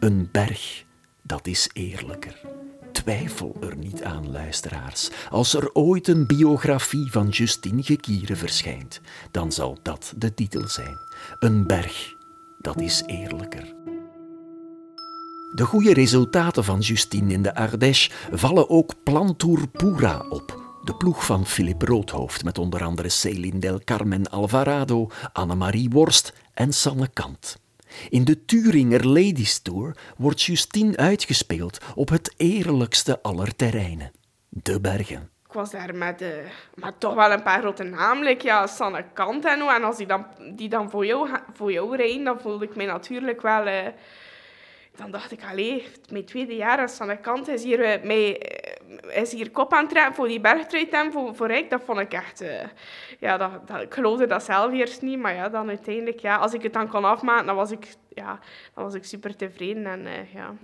Een 0.00 0.28
berg, 0.32 0.84
dat 1.22 1.46
is 1.46 1.70
eerlijker. 1.72 2.51
Twijfel 3.02 3.56
er 3.60 3.76
niet 3.76 4.02
aan, 4.02 4.30
luisteraars. 4.30 5.10
Als 5.30 5.54
er 5.54 5.70
ooit 5.72 6.08
een 6.08 6.26
biografie 6.26 7.10
van 7.10 7.28
Justine 7.28 7.82
Gekieren 7.82 8.36
verschijnt, 8.36 9.00
dan 9.30 9.52
zal 9.52 9.78
dat 9.82 10.12
de 10.16 10.34
titel 10.34 10.68
zijn. 10.68 10.96
Een 11.38 11.66
berg, 11.66 12.14
dat 12.58 12.80
is 12.80 13.02
eerlijker. 13.06 13.74
De 15.54 15.64
goede 15.64 15.92
resultaten 15.92 16.64
van 16.64 16.78
Justine 16.78 17.32
in 17.32 17.42
de 17.42 17.54
Ardèche 17.54 18.10
vallen 18.32 18.70
ook 18.70 18.94
Plantour 19.04 19.68
Pura 19.68 20.24
op. 20.28 20.62
De 20.84 20.94
ploeg 20.94 21.26
van 21.26 21.46
Philip 21.46 21.82
Roodhoofd 21.82 22.44
met 22.44 22.58
onder 22.58 22.84
andere 22.84 23.08
Céline 23.08 23.58
Del 23.58 23.80
Carmen 23.84 24.30
Alvarado, 24.30 25.10
Annemarie 25.32 25.90
Worst 25.90 26.32
en 26.54 26.72
Sanne 26.72 27.08
Kant. 27.12 27.61
In 28.08 28.24
de 28.24 28.44
Thuringer 28.44 29.06
Ladies 29.06 29.58
Tour 29.58 29.96
wordt 30.16 30.42
Justine 30.42 30.96
uitgespeeld 30.96 31.78
op 31.94 32.08
het 32.08 32.34
eerlijkste 32.36 33.22
aller 33.22 33.56
terreinen, 33.56 34.10
de 34.48 34.80
bergen. 34.80 35.30
Ik 35.46 35.52
was 35.52 35.70
daar 35.70 35.94
met, 35.94 36.22
uh, 36.22 36.28
met 36.74 37.00
toch 37.00 37.14
wel 37.14 37.32
een 37.32 37.42
paar 37.42 37.60
grote 37.60 37.82
namen, 37.82 38.36
ja, 38.42 38.66
Sanne 38.66 39.04
Kant 39.12 39.44
en, 39.44 39.60
en 39.60 39.84
als 39.84 39.96
die 39.96 40.06
dan, 40.06 40.26
die 40.54 40.68
dan 40.68 40.90
voor, 40.90 41.06
jou, 41.06 41.28
voor 41.52 41.72
jou 41.72 41.96
rijden, 41.96 42.24
dan 42.24 42.40
voelde 42.40 42.64
ik 42.64 42.76
mij 42.76 42.86
natuurlijk 42.86 43.42
wel... 43.42 43.66
Uh, 43.66 43.86
dan 44.96 45.10
dacht 45.10 45.32
ik, 45.32 45.40
allee, 45.50 45.86
mijn 46.10 46.24
tweede 46.24 46.56
jaar 46.56 46.78
als 46.78 46.96
Sanne 46.96 47.16
Kant 47.16 47.48
is 47.48 47.64
hier, 47.64 48.04
uh, 48.04 48.04
is 49.08 49.32
hier 49.32 49.50
kop 49.50 49.72
aan 49.72 49.88
trekken 49.88 50.14
voor 50.14 50.28
die 50.28 50.40
bergtrui 50.40 50.88
voor, 51.10 51.34
voor. 51.36 51.68
Dat 51.68 51.82
vond 51.84 51.98
ik 51.98 52.12
echt... 52.12 52.44
ja, 53.18 53.36
dat, 53.36 53.68
dat, 53.68 53.80
ik 53.80 53.94
geloofde 53.94 54.26
dat 54.26 54.42
zelf 54.42 54.72
eerst 54.72 55.02
niet, 55.02 55.18
maar 55.18 55.34
ja, 55.34 55.48
dan 55.48 55.68
uiteindelijk, 55.68 56.20
ja, 56.20 56.36
als 56.36 56.54
ik 56.54 56.62
het 56.62 56.72
dan 56.72 56.88
kon 56.88 57.04
afmaken, 57.04 57.46
dan 57.46 57.56
was 57.56 57.70
ik, 57.70 57.86
ja, 58.08 58.38
dan 58.74 58.84
was 58.84 58.94
ik 58.94 59.04
super 59.04 59.36
tevreden 59.36 59.86
en 59.86 60.06
ja 60.34 60.54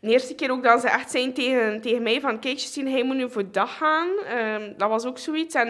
de 0.00 0.10
eerste 0.10 0.34
keer 0.34 0.50
ook 0.50 0.62
dat 0.62 0.80
ze 0.80 0.88
echt 0.88 1.10
zijn 1.10 1.32
tegen, 1.34 1.80
tegen 1.80 2.02
mij 2.02 2.20
van 2.20 2.38
kijk 2.38 2.58
zien, 2.58 2.88
hij 2.88 3.04
moet 3.04 3.16
nu 3.16 3.30
voor 3.30 3.52
dag 3.52 3.76
gaan. 3.76 4.08
Um, 4.08 4.74
dat 4.76 4.88
was 4.88 5.04
ook 5.04 5.18
zoiets. 5.18 5.54
En 5.54 5.68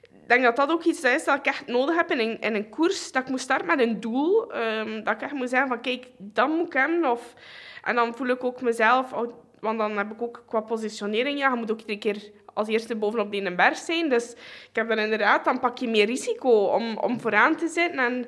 ik 0.00 0.28
denk 0.28 0.42
dat 0.42 0.56
dat 0.56 0.70
ook 0.70 0.84
iets 0.84 1.02
is 1.02 1.24
dat 1.24 1.38
ik 1.38 1.46
echt 1.46 1.66
nodig 1.66 1.96
heb 1.96 2.10
in 2.10 2.18
een, 2.18 2.40
in 2.40 2.54
een 2.54 2.68
koers. 2.68 3.12
Dat 3.12 3.22
ik 3.22 3.28
moet 3.28 3.40
starten 3.40 3.66
met 3.66 3.80
een 3.80 4.00
doel. 4.00 4.56
Um, 4.56 5.04
dat 5.04 5.14
ik 5.14 5.22
echt 5.22 5.32
moet 5.32 5.48
zeggen 5.48 5.68
van 5.68 5.80
kijk, 5.80 6.06
dan 6.18 6.50
moet 6.50 6.66
ik 6.66 6.72
hem. 6.72 7.04
Of, 7.04 7.34
en 7.82 7.94
dan 7.94 8.16
voel 8.16 8.28
ik 8.28 8.44
ook 8.44 8.60
mezelf, 8.60 9.12
oh, 9.12 9.32
want 9.60 9.78
dan 9.78 9.96
heb 9.96 10.12
ik 10.12 10.22
ook 10.22 10.42
qua 10.46 10.60
positionering, 10.60 11.38
ja, 11.38 11.50
je 11.50 11.56
moet 11.56 11.70
ook 11.70 11.80
iedere 11.80 11.98
keer 11.98 12.30
als 12.54 12.68
eerste 12.68 12.96
bovenop 12.96 13.30
die 13.30 13.54
berg 13.54 13.76
zijn. 13.76 14.08
Dus 14.08 14.30
ik 14.32 14.70
heb 14.72 14.88
dan 14.88 14.98
inderdaad, 14.98 15.44
dan 15.44 15.60
pak 15.60 15.78
je 15.78 15.88
meer 15.88 16.06
risico 16.06 16.50
om, 16.50 16.98
om 16.98 17.20
vooraan 17.20 17.56
te 17.56 17.68
zitten. 17.68 17.98
En, 17.98 18.26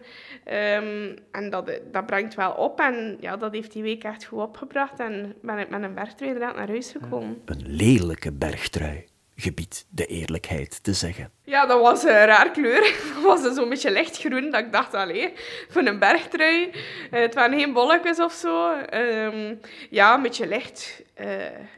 um, 0.83 1.17
en 1.31 1.51
dat, 1.51 1.81
dat 1.93 2.07
brengt 2.07 2.35
wel 2.35 2.53
op. 2.53 2.81
En 2.81 3.17
ja, 3.21 3.37
dat 3.37 3.53
heeft 3.53 3.73
die 3.73 3.83
week 3.83 4.05
echt 4.05 4.25
goed 4.25 4.41
opgebracht. 4.41 5.01
En 5.01 5.35
ben 5.43 5.59
ik 5.59 5.69
met 5.69 5.83
een 5.83 5.95
bergtrui 5.95 6.33
inderdaad 6.33 6.57
naar 6.57 6.69
huis 6.69 6.91
gekomen. 6.91 7.43
Een 7.45 7.65
lelijke 7.67 8.33
bergtrui 8.33 9.05
gebied 9.37 9.87
de 9.89 10.07
eerlijkheid 10.07 10.85
te 10.85 10.93
zeggen. 10.93 11.31
Ja, 11.45 11.67
dat 11.67 11.81
was 11.81 12.03
een 12.03 12.25
raar 12.25 12.51
kleur. 12.51 12.81
Dat 13.15 13.43
was 13.43 13.55
zo'n 13.55 13.69
beetje 13.69 13.91
lichtgroen. 13.91 14.51
Dat 14.51 14.61
ik 14.61 14.73
dacht, 14.73 14.95
allee, 14.95 15.33
voor 15.69 15.83
een 15.83 15.99
bergtrui. 15.99 16.71
Uh, 16.71 17.21
het 17.21 17.35
waren 17.35 17.59
geen 17.59 17.73
bolletjes 17.73 18.21
of 18.21 18.33
zo. 18.33 18.71
Um, 18.95 19.61
ja, 19.91 20.15
een 20.15 20.23
beetje 20.23 20.47
licht, 20.47 21.03
uh, 21.21 21.27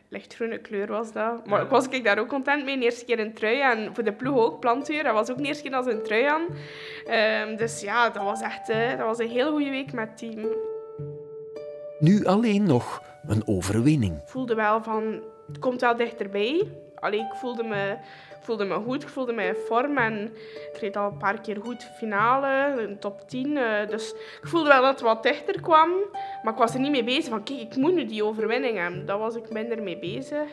lichtgroene 0.08 0.58
kleur 0.58 0.86
was 0.86 1.12
dat. 1.12 1.46
Maar 1.46 1.62
ik 1.62 1.68
was 1.68 1.88
ik 1.88 2.04
daar 2.04 2.18
ook 2.18 2.28
content 2.28 2.64
mee. 2.64 2.78
De 2.78 2.84
eerste 2.84 3.04
keer 3.04 3.18
een 3.18 3.34
trui. 3.34 3.60
En 3.60 3.94
voor 3.94 4.04
de 4.04 4.12
ploeg 4.12 4.36
ook, 4.36 4.60
plantuur. 4.60 5.02
Dat 5.02 5.12
was 5.12 5.30
ook 5.30 5.38
de 5.38 5.44
eerste 5.44 5.62
keer 5.62 5.74
als 5.74 5.86
een 5.86 6.02
trui 6.02 6.24
aan. 6.24 6.46
Um, 7.48 7.56
dus 7.56 7.80
ja, 7.80 8.10
dat 8.10 8.22
was 8.22 8.40
echt 8.40 8.70
uh, 8.70 8.88
dat 8.88 9.06
was 9.06 9.18
een 9.18 9.30
heel 9.30 9.50
goede 9.50 9.70
week 9.70 9.92
met 9.92 10.08
het 10.08 10.18
team. 10.18 10.46
Nu 11.98 12.24
alleen 12.24 12.62
nog 12.62 13.02
een 13.26 13.42
overwinning. 13.46 14.16
Ik 14.16 14.28
voelde 14.28 14.54
wel 14.54 14.82
van, 14.82 15.22
het 15.46 15.58
komt 15.58 15.80
wel 15.80 15.96
dichterbij 15.96 16.68
allee, 16.94 17.20
ik 17.20 17.34
voelde 17.34 17.62
me, 17.62 17.96
voelde 18.40 18.64
me 18.64 18.74
goed, 18.74 19.02
ik 19.02 19.08
voelde 19.08 19.32
me 19.32 19.46
in 19.46 19.54
vorm 19.66 19.98
en 19.98 20.32
ik 20.72 20.78
reed 20.80 20.96
al 20.96 21.10
een 21.10 21.16
paar 21.16 21.40
keer 21.40 21.60
goed 21.60 21.90
finale, 21.98 22.82
een 22.82 22.98
top 22.98 23.28
10. 23.28 23.50
Uh, 23.50 23.88
dus 23.88 24.12
ik 24.12 24.48
voelde 24.48 24.68
wel 24.68 24.82
dat 24.82 24.90
het 24.90 25.00
wat 25.00 25.22
dichter 25.22 25.60
kwam, 25.60 25.90
maar 26.42 26.52
ik 26.52 26.58
was 26.58 26.74
er 26.74 26.80
niet 26.80 26.90
mee 26.90 27.04
bezig 27.04 27.28
van 27.28 27.42
kijk, 27.42 27.60
ik 27.60 27.76
moet 27.76 27.94
nu 27.94 28.06
die 28.06 28.24
overwinning 28.24 28.78
hebben. 28.78 29.06
Daar 29.06 29.18
was 29.18 29.34
ik 29.34 29.50
minder 29.50 29.82
mee 29.82 29.98
bezig. 29.98 30.48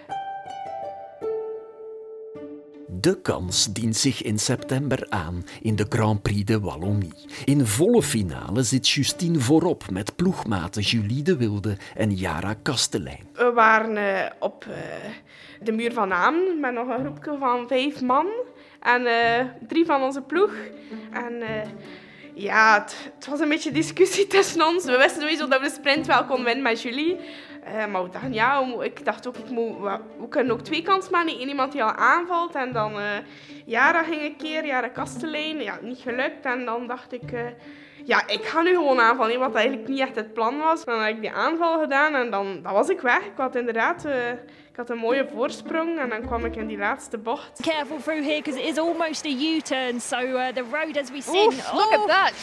De 3.02 3.22
kans 3.22 3.74
dient 3.74 3.98
zich 3.98 4.22
in 4.22 4.40
september 4.40 5.06
aan 5.10 5.46
in 5.62 5.76
de 5.76 5.86
Grand 5.90 6.22
Prix 6.22 6.46
de 6.46 6.60
Wallonie. 6.60 7.14
In 7.46 7.66
volle 7.66 8.04
finale 8.04 8.64
zit 8.64 8.90
Justine 8.90 9.40
voorop 9.40 9.90
met 9.92 10.16
ploegmaten 10.16 10.82
Julie 10.82 11.24
de 11.24 11.38
Wilde 11.38 11.78
en 11.96 12.16
Jara 12.16 12.54
Kastelein. 12.54 13.28
We 13.34 13.52
waren 13.54 13.98
uh, 13.98 14.30
op 14.40 14.66
uh, 14.70 14.76
de 15.62 15.72
muur 15.72 15.94
van 15.94 16.08
Naam 16.08 16.60
met 16.60 16.74
nog 16.74 16.88
een 16.88 17.00
groepje 17.00 17.38
van 17.40 17.68
vijf 17.68 18.02
man 18.02 18.28
en 18.80 19.02
uh, 19.02 19.46
drie 19.68 19.86
van 19.86 20.02
onze 20.02 20.22
ploeg. 20.22 20.54
En 21.12 21.44
ja, 22.34 22.86
het, 23.14 23.28
was 23.28 23.40
een 23.40 23.50
beetje 23.50 23.72
discussie 23.72 24.28
tussen 24.38 24.68
ons. 24.68 24.86
We 24.86 24.98
wisten 24.98 25.22
sowieso 25.22 25.48
dat 25.48 25.60
we 25.60 25.68
de 25.68 25.74
sprint 25.74 26.08
wel 26.08 26.26
konden 26.26 26.46
winnen 26.46 26.64
met 26.64 26.82
Julie. 26.82 27.18
Uh, 27.68 27.86
maar 27.86 28.32
ja, 28.32 28.66
ik 28.80 29.06
dacht 29.06 29.28
ook, 29.28 29.38
ik 29.38 29.50
moet, 29.50 29.80
we 30.20 30.28
kunnen 30.30 30.54
ook 30.54 30.62
twee 30.62 30.82
kansen 30.82 31.12
maken. 31.12 31.42
Eén 31.42 31.48
iemand 31.48 31.72
die 31.72 31.84
al 31.84 31.92
aanvalt 31.92 32.56
en 32.56 32.72
dan 32.72 33.00
uh, 33.00 33.06
Jara 33.66 34.04
ging 34.04 34.22
een 34.22 34.36
keer, 34.36 34.66
Jara 34.66 34.88
Kastelein. 34.88 35.62
Ja, 35.62 35.80
niet 35.82 36.00
gelukt. 36.00 36.46
En 36.46 36.66
dan 36.66 36.88
dacht 36.88 37.14
ik, 37.14 37.32
uh, 37.32 37.42
ja, 38.04 38.28
ik 38.28 38.46
ga 38.46 38.62
nu 38.62 38.76
gewoon 38.76 39.00
aanvallen. 39.00 39.40
Wat 39.40 39.56
eigenlijk 39.56 39.88
niet 39.88 40.00
echt 40.00 40.16
het 40.16 40.34
plan 40.34 40.58
was. 40.58 40.86
Dan 40.86 41.02
heb 41.02 41.16
ik 41.16 41.22
die 41.22 41.32
aanval 41.32 41.80
gedaan 41.80 42.16
en 42.16 42.32
dan, 42.32 42.60
dan 42.64 42.74
was 42.74 42.90
ik 42.90 43.02
weg. 43.02 43.26
Ik 43.26 43.38
had 43.38 43.56
inderdaad 43.56 44.06
ik 44.72 44.78
had 44.78 44.90
een 44.90 44.98
mooie 44.98 45.28
voorsprong 45.34 46.00
en 46.00 46.10
dan 46.10 46.22
kwam 46.22 46.46
ik 46.46 46.56
in 46.56 46.68
die 46.68 46.78
laatste 46.78 47.18
bocht. 47.18 47.62
Careful 47.62 47.98
through 47.98 48.24
here 48.24 48.42
because 48.42 48.62
it 48.62 48.66
is 48.66 48.78
almost 48.78 49.26
a 49.26 49.30
U-turn. 49.30 50.00
So 50.00 50.18
uh, 50.18 50.48
the 50.54 50.64
road 50.64 50.98
as 50.98 51.12
we 51.12 51.22
see. 51.22 51.46
Oof, 51.46 51.74
look 51.74 51.94
at 51.94 52.08
that. 52.08 52.34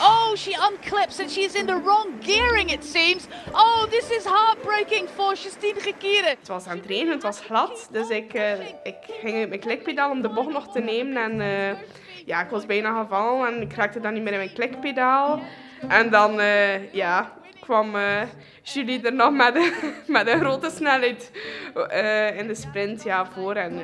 Oh, 0.00 0.36
she 0.36 0.52
unclips 0.52 1.20
and 1.20 1.30
she's 1.30 1.54
in 1.54 1.66
the 1.66 1.80
wrong 1.84 2.06
gearing 2.20 2.70
it 2.70 2.84
seems. 2.84 3.26
Oh, 3.52 3.86
this 3.90 4.10
is 4.10 4.24
heartbreaking 4.24 5.08
for 5.08 5.34
Justine 5.34 5.80
Gekieren. 5.80 6.30
Het 6.38 6.48
was 6.48 6.66
aan 6.66 6.76
het 6.76 6.86
regenen, 6.86 7.12
het 7.12 7.22
was 7.22 7.40
glad. 7.40 7.88
Dus 7.90 8.08
ik, 8.08 8.34
uh, 8.34 8.60
ik 8.82 8.96
ging 9.20 9.36
uit 9.36 9.48
mijn 9.48 9.60
klikpedaal 9.60 10.10
om 10.10 10.22
de 10.22 10.28
bocht 10.28 10.52
nog 10.52 10.72
te 10.72 10.80
nemen. 10.80 11.16
En 11.16 11.40
uh, 11.40 11.78
ja, 12.26 12.42
ik 12.42 12.50
was 12.50 12.66
bijna 12.66 13.00
gevallen 13.02 13.54
en 13.54 13.60
ik 13.60 13.74
raakte 13.74 14.00
dan 14.00 14.12
niet 14.12 14.22
meer 14.22 14.32
in 14.32 14.38
mijn 14.38 14.52
klikpedaal. 14.52 15.40
En 15.88 16.10
dan, 16.10 16.40
ja, 16.92 17.32
kwam 17.62 17.94
uh, 17.94 18.22
Julie 18.62 19.02
er 19.02 19.14
nog 19.14 19.32
met, 19.32 19.54
een, 19.54 19.72
met 20.16 20.26
een 20.28 20.40
grote 20.40 20.70
snelheid 20.70 21.30
uh, 21.76 22.38
in 22.38 22.46
de 22.46 22.54
sprint 22.54 23.02
ja, 23.02 23.26
voor. 23.26 23.54
En 23.54 23.80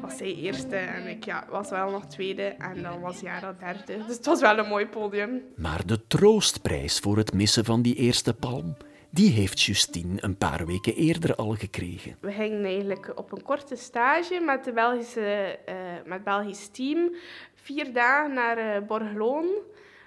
was 0.00 0.16
zij 0.16 0.34
eerste 0.34 0.76
en 0.76 1.06
ik 1.06 1.24
ja, 1.24 1.44
was 1.50 1.70
wel 1.70 1.90
nog 1.90 2.06
tweede. 2.06 2.42
En 2.42 2.82
dan 2.82 3.00
was 3.00 3.20
Jara 3.20 3.56
derde. 3.58 4.04
Dus 4.06 4.16
het 4.16 4.26
was 4.26 4.40
wel 4.40 4.58
een 4.58 4.68
mooi 4.68 4.86
podium. 4.86 5.42
Maar 5.56 5.86
de 5.86 6.06
troostprijs 6.06 6.98
voor 6.98 7.16
het 7.16 7.32
missen 7.32 7.64
van 7.64 7.82
die 7.82 7.94
eerste 7.94 8.34
palm 8.34 8.76
die 9.10 9.30
heeft 9.30 9.62
Justine 9.62 10.22
een 10.22 10.36
paar 10.36 10.66
weken 10.66 10.94
eerder 10.94 11.34
al 11.34 11.54
gekregen. 11.54 12.16
We 12.20 12.32
gingen 12.32 12.64
eigenlijk 12.64 13.12
op 13.14 13.32
een 13.32 13.42
korte 13.42 13.76
stage 13.76 14.40
met, 14.40 14.64
de 14.64 14.72
Belgische, 14.72 15.58
uh, 15.68 15.74
met 16.04 16.12
het 16.12 16.24
Belgisch 16.24 16.68
team. 16.68 17.14
Vier 17.62 17.92
dagen 17.92 18.32
naar 18.32 18.58
uh, 18.58 18.78
Borgloon. 18.86 19.48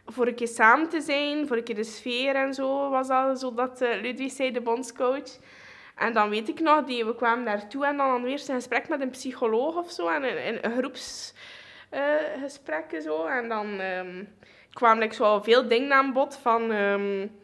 Voor 0.06 0.28
een 0.28 0.36
keer 0.36 0.48
samen 0.48 0.90
te 0.90 1.02
zijn, 1.02 1.48
voor 1.48 1.58
een 1.58 1.64
keer 1.64 1.76
de 1.76 1.84
sfeer 1.84 2.36
en 2.36 2.54
zo 2.54 2.90
was 2.90 3.08
dat. 3.08 3.40
Zodat 3.40 3.82
uh, 3.82 4.02
Ludwig 4.02 4.32
zei, 4.32 4.52
de 4.52 4.62
bondscoach. 4.62 5.38
En 5.96 6.14
dan 6.14 6.30
weet 6.30 6.50
ik 6.50 6.60
nog, 6.60 6.84
die, 6.84 7.06
we 7.06 7.16
kwamen 7.16 7.46
daartoe 7.46 7.86
en 7.86 7.98
dan 7.98 8.06
hadden 8.06 8.26
we 8.26 8.32
eerst 8.32 8.50
een 8.50 8.56
gesprek 8.56 8.90
met 8.90 9.02
een 9.02 9.10
psycholoog 9.10 9.76
of 9.76 9.92
zo. 9.92 10.08
En 10.08 10.24
een, 10.24 10.66
een 10.66 10.78
groepsgesprek 10.78 12.92
uh, 12.92 13.02
zo. 13.02 13.26
En 13.26 13.50
dan 13.50 13.80
um, 13.80 14.28
kwamen 14.74 15.04
ik 15.04 15.14
zo 15.14 15.40
veel 15.40 15.68
dingen 15.68 15.94
aan 15.94 16.14
bod 16.14 16.40
van... 16.42 16.72
Um, 16.72 17.42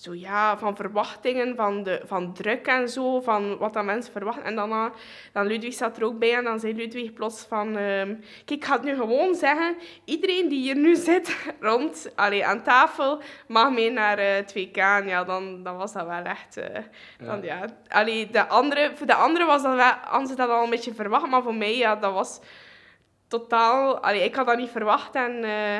zo 0.00 0.14
ja, 0.14 0.58
van 0.58 0.76
verwachtingen, 0.76 1.56
van, 1.56 1.82
de, 1.82 2.00
van 2.04 2.32
druk 2.32 2.66
en 2.66 2.88
zo, 2.88 3.20
van 3.20 3.56
wat 3.58 3.72
dat 3.72 3.84
mensen 3.84 4.12
verwachten. 4.12 4.44
En 4.44 4.54
dan, 4.54 4.92
dan 5.32 5.46
Ludwig 5.46 5.74
zat 5.74 5.96
er 5.96 6.04
ook 6.04 6.18
bij 6.18 6.34
en 6.34 6.44
dan 6.44 6.60
zei 6.60 6.74
Ludwig 6.74 7.12
plots 7.12 7.44
van... 7.44 7.76
Um, 7.76 8.20
kijk, 8.44 8.60
ik 8.60 8.64
ga 8.64 8.72
het 8.72 8.82
nu 8.82 8.94
gewoon 8.94 9.34
zeggen. 9.34 9.76
Iedereen 10.04 10.48
die 10.48 10.60
hier 10.60 10.76
nu 10.76 10.96
zit 10.96 11.36
rond 11.60 12.12
allee, 12.14 12.46
aan 12.46 12.62
tafel 12.62 13.20
mag 13.46 13.70
mee 13.70 13.90
naar 13.90 14.18
uh, 14.18 14.38
2K. 14.38 14.76
En 14.76 15.06
ja, 15.06 15.24
dan, 15.24 15.62
dan 15.62 15.76
was 15.76 15.92
dat 15.92 16.06
wel 16.06 16.22
echt... 16.22 16.58
Uh, 16.58 16.64
ja. 16.74 17.26
Dan, 17.26 17.42
ja, 17.42 17.64
allee, 17.88 18.30
de 18.30 18.48
andere, 18.48 18.90
voor 18.94 19.06
de 19.06 19.14
anderen 19.14 19.46
was 19.46 19.62
dat 19.62 19.74
wel, 19.74 19.92
anders 19.92 20.36
dat 20.36 20.48
al 20.48 20.64
een 20.64 20.70
beetje 20.70 20.94
verwacht. 20.94 21.30
Maar 21.30 21.42
voor 21.42 21.54
mij, 21.54 21.76
ja, 21.76 21.96
dat 21.96 22.12
was 22.12 22.40
totaal... 23.28 23.98
Allee, 23.98 24.24
ik 24.24 24.34
had 24.34 24.46
dat 24.46 24.56
niet 24.56 24.70
verwacht 24.70 25.14
en... 25.14 25.44
Uh, 25.44 25.78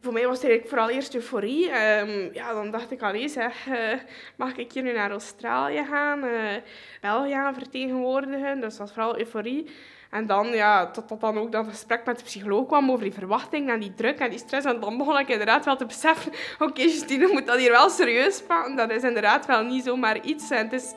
voor 0.00 0.12
mij 0.12 0.26
was 0.26 0.36
het 0.36 0.44
eigenlijk 0.44 0.68
vooral 0.68 0.90
eerst 0.90 1.14
euforie. 1.14 1.64
Um, 1.64 2.30
ja, 2.32 2.52
dan 2.52 2.70
dacht 2.70 2.90
ik, 2.90 3.02
allee 3.02 3.28
zeg, 3.28 3.66
uh, 3.66 3.74
mag 4.36 4.56
ik 4.56 4.72
hier 4.72 4.82
nu 4.82 4.92
naar 4.92 5.10
Australië 5.10 5.84
gaan? 5.84 6.24
Uh, 6.24 6.32
België 7.00 7.50
vertegenwoordigen. 7.52 8.60
Dus 8.60 8.76
dat 8.76 8.78
was 8.78 8.92
vooral 8.92 9.18
euforie. 9.18 9.70
En 10.10 10.26
dan, 10.26 10.46
ja, 10.46 10.90
tot 10.90 11.08
dat 11.08 11.20
dan 11.20 11.38
ook 11.38 11.52
dat 11.52 11.66
gesprek 11.68 12.04
met 12.04 12.18
de 12.18 12.24
psycholoog 12.24 12.66
kwam 12.66 12.90
over 12.90 13.02
die 13.02 13.12
verwachting 13.12 13.70
en 13.70 13.80
die 13.80 13.94
druk 13.94 14.18
en 14.18 14.30
die 14.30 14.38
stress. 14.38 14.66
En 14.66 14.80
dan 14.80 14.98
begon 14.98 15.18
ik 15.18 15.28
inderdaad 15.28 15.64
wel 15.64 15.76
te 15.76 15.86
beseffen, 15.86 16.32
oké, 16.54 16.64
okay, 16.64 16.84
Justine 16.84 17.28
moet 17.32 17.46
dat 17.46 17.58
hier 17.58 17.70
wel 17.70 17.90
serieus 17.90 18.42
pakken. 18.42 18.76
Dat 18.76 18.90
is 18.90 19.02
inderdaad 19.02 19.46
wel 19.46 19.62
niet 19.62 19.84
zomaar 19.84 20.20
iets. 20.20 20.50
En 20.50 20.64
het 20.64 20.72
is, 20.72 20.94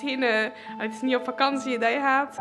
geen, 0.00 0.22
uh, 0.22 0.46
het 0.78 0.92
is 0.92 1.00
niet 1.00 1.16
op 1.16 1.24
vakantie 1.24 1.78
dat 1.78 1.92
je 1.92 1.98
gaat. 1.98 2.36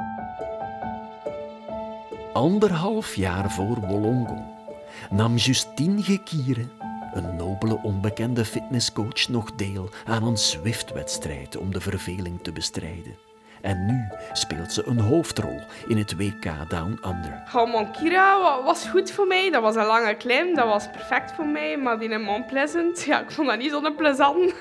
Anderhalf 2.34 3.16
jaar 3.16 3.52
voor 3.52 3.80
Wollongong 3.80 4.61
nam 5.10 5.36
Justine 5.36 6.04
Gekieren, 6.04 6.72
een 7.14 7.36
nobele 7.36 7.80
onbekende 7.84 8.46
fitnesscoach, 8.46 9.28
nog 9.28 9.52
deel 9.52 9.90
aan 10.06 10.24
een 10.24 10.38
Zwift-wedstrijd 10.38 11.58
om 11.58 11.72
de 11.74 11.82
verveling 11.82 12.44
te 12.44 12.52
bestrijden. 12.52 13.16
En 13.62 13.86
nu 13.86 14.08
speelt 14.32 14.74
ze 14.74 14.86
een 14.86 15.00
hoofdrol 15.00 15.60
in 15.88 15.98
het 15.98 16.18
WK 16.18 16.70
Down 16.70 17.00
Under. 17.06 17.90
Kira 17.92 18.64
was 18.64 18.88
goed 18.88 19.12
voor 19.12 19.28
mij. 19.28 19.50
Dat 19.52 19.62
was 19.62 19.76
een 19.76 19.86
lange 19.86 20.16
klim, 20.16 20.56
dat 20.56 20.66
was 20.66 20.90
perfect 20.90 21.32
voor 21.32 21.48
mij. 21.48 21.78
Maar 21.78 22.00
die 22.00 22.10
in 22.10 22.22
Mont 22.22 22.48
Pleasant, 22.48 23.04
ja, 23.04 23.22
ik 23.22 23.32
vond 23.32 23.48
dat 23.48 23.58
niet 23.58 23.72
zo'n 23.72 23.96
plezant. 23.96 24.54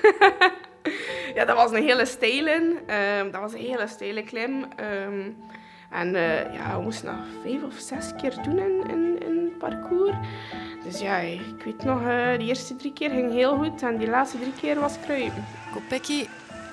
ja, 1.35 1.45
dat 1.45 1.55
was 1.55 1.71
een 1.71 1.83
hele 1.83 2.05
steile. 2.05 2.75
Um, 3.19 3.31
dat 3.31 3.41
was 3.41 3.53
een 3.53 3.59
hele 3.59 3.87
steile 3.87 4.23
klim. 4.23 4.65
Um, 5.05 5.35
en 5.91 6.07
uh, 6.07 6.53
ja, 6.53 6.75
we 6.77 6.81
moesten 6.81 7.05
nog 7.05 7.25
vijf 7.43 7.63
of 7.63 7.73
zes 7.77 8.11
keer 8.21 8.35
doen 8.43 8.57
in, 8.59 8.89
in, 8.89 9.27
in 9.27 9.37
het 9.43 9.57
parcours. 9.57 10.15
Dus 10.83 10.99
ja, 10.99 11.17
ik 11.17 11.63
weet 11.65 11.83
nog, 11.83 11.99
uh, 11.99 12.05
de 12.37 12.45
eerste 12.45 12.75
drie 12.75 12.93
keer 12.93 13.09
ging 13.09 13.31
heel 13.31 13.57
goed 13.57 13.81
en 13.81 13.97
die 13.97 14.09
laatste 14.09 14.39
drie 14.39 14.53
keer 14.59 14.79
was 14.79 14.99
kruipen. 15.05 15.45
Kopecky. 15.73 16.25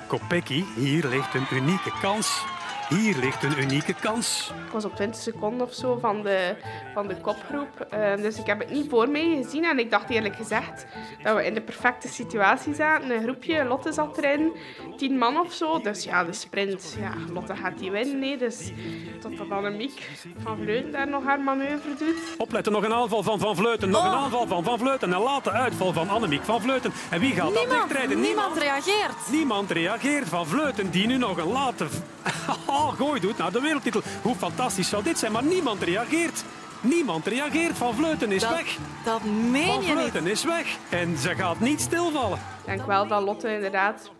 Kopecky, 0.06 0.64
hier 0.75 1.06
ligt 1.06 1.34
een 1.34 1.46
unieke 1.52 1.92
kans. 2.00 2.44
Hier 2.88 3.16
ligt 3.16 3.42
een 3.42 3.59
unieke 3.59 3.95
kans. 3.95 4.52
Ik 4.66 4.73
was 4.73 4.85
op 4.85 4.95
20 4.95 5.21
seconden 5.21 5.66
of 5.66 5.74
zo 5.74 5.98
van 6.01 6.22
de, 6.22 6.55
van 6.94 7.09
de 7.09 7.16
kopgroep. 7.16 7.87
Uh, 7.94 8.16
dus 8.16 8.38
ik 8.38 8.46
heb 8.46 8.59
het 8.59 8.70
niet 8.70 8.90
voor 8.90 9.09
mij 9.09 9.40
gezien. 9.42 9.64
En 9.64 9.79
ik 9.79 9.90
dacht 9.90 10.11
eerlijk 10.11 10.37
gezegd 10.37 10.87
dat 11.22 11.37
we 11.37 11.46
in 11.46 11.55
de 11.55 11.61
perfecte 11.61 12.09
situatie 12.09 12.74
zaten. 12.74 13.11
Een 13.11 13.22
groepje, 13.22 13.64
Lotte 13.64 13.92
zat 13.92 14.18
erin. 14.18 14.53
Tien 14.96 15.18
man 15.18 15.38
of 15.40 15.53
zo. 15.53 15.81
Dus 15.81 16.05
ja, 16.05 16.24
de 16.24 16.33
sprint. 16.33 16.96
Ja, 17.01 17.33
Lotte 17.33 17.57
gaat 17.57 17.79
die 17.79 17.90
winnen. 17.90 18.18
Nee. 18.18 18.37
Dus 18.37 18.72
totdat 19.20 19.48
dan 19.48 19.64
een 19.64 19.77
Miek 19.77 20.09
van 20.42 20.59
Vleuten 20.62 20.92
daar 20.92 21.09
nog 21.09 21.24
haar 21.24 21.40
manoeuvre 21.40 21.94
doet. 21.98 22.16
Opletten, 22.38 22.72
nog 22.72 22.85
een 22.85 22.94
aanval 22.94 23.22
van 23.22 23.38
Van 23.38 23.57
Vleuten. 23.57 23.90
Nog 23.90 24.01
oh. 24.01 24.07
een 24.07 24.18
aanval 24.18 24.46
van 24.46 24.64
Van 24.64 24.79
Vleuten. 24.79 25.12
En 25.12 25.20
late 25.20 25.51
uitval 25.51 25.92
van 25.92 26.09
Annemiek 26.09 26.44
van 26.44 26.61
Vleuten. 26.61 26.92
En 27.11 27.20
wie 27.20 27.33
gaat 27.33 27.44
niemand, 27.44 27.68
dat 27.68 27.79
dichtrijden? 27.79 28.20
Niemand, 28.20 28.55
niemand 28.55 28.85
reageert. 28.85 29.31
Niemand 29.31 29.70
reageert. 29.70 30.29
Van 30.29 30.46
Vleuten 30.46 30.90
die 30.90 31.07
nu 31.07 31.16
nog 31.16 31.37
een 31.37 31.53
late 31.53 31.87
oh, 32.79 32.93
gooi 32.97 33.21
doet 33.21 33.38
naar 33.38 33.53
de 33.53 33.61
wereldtitel. 33.61 34.01
Hoe 34.23 34.35
fantastisch 34.35 34.88
zou 34.88 35.03
dit 35.03 35.19
zijn, 35.19 35.33
maar 35.33 35.45
niemand 35.45 35.83
reageert. 35.83 36.45
Niemand 36.81 37.27
reageert. 37.27 37.77
Van 37.77 37.95
Vleuten 37.95 38.33
is 38.33 38.41
dat, 38.43 38.51
weg. 38.51 38.77
Dat 39.05 39.25
meen 39.25 39.67
Van 39.67 39.83
je 39.83 39.93
Vleuten 39.93 40.23
niet. 40.25 40.33
is 40.33 40.45
weg. 40.45 40.77
En 40.91 41.19
ze 41.19 41.35
gaat 41.35 41.61
niet 41.61 41.81
stilvallen. 41.81 42.38
Ik 42.38 42.64
denk 42.67 42.87
wel 42.87 43.07
dat 43.07 43.23
Lotte 43.23 43.55
inderdaad 43.55 44.11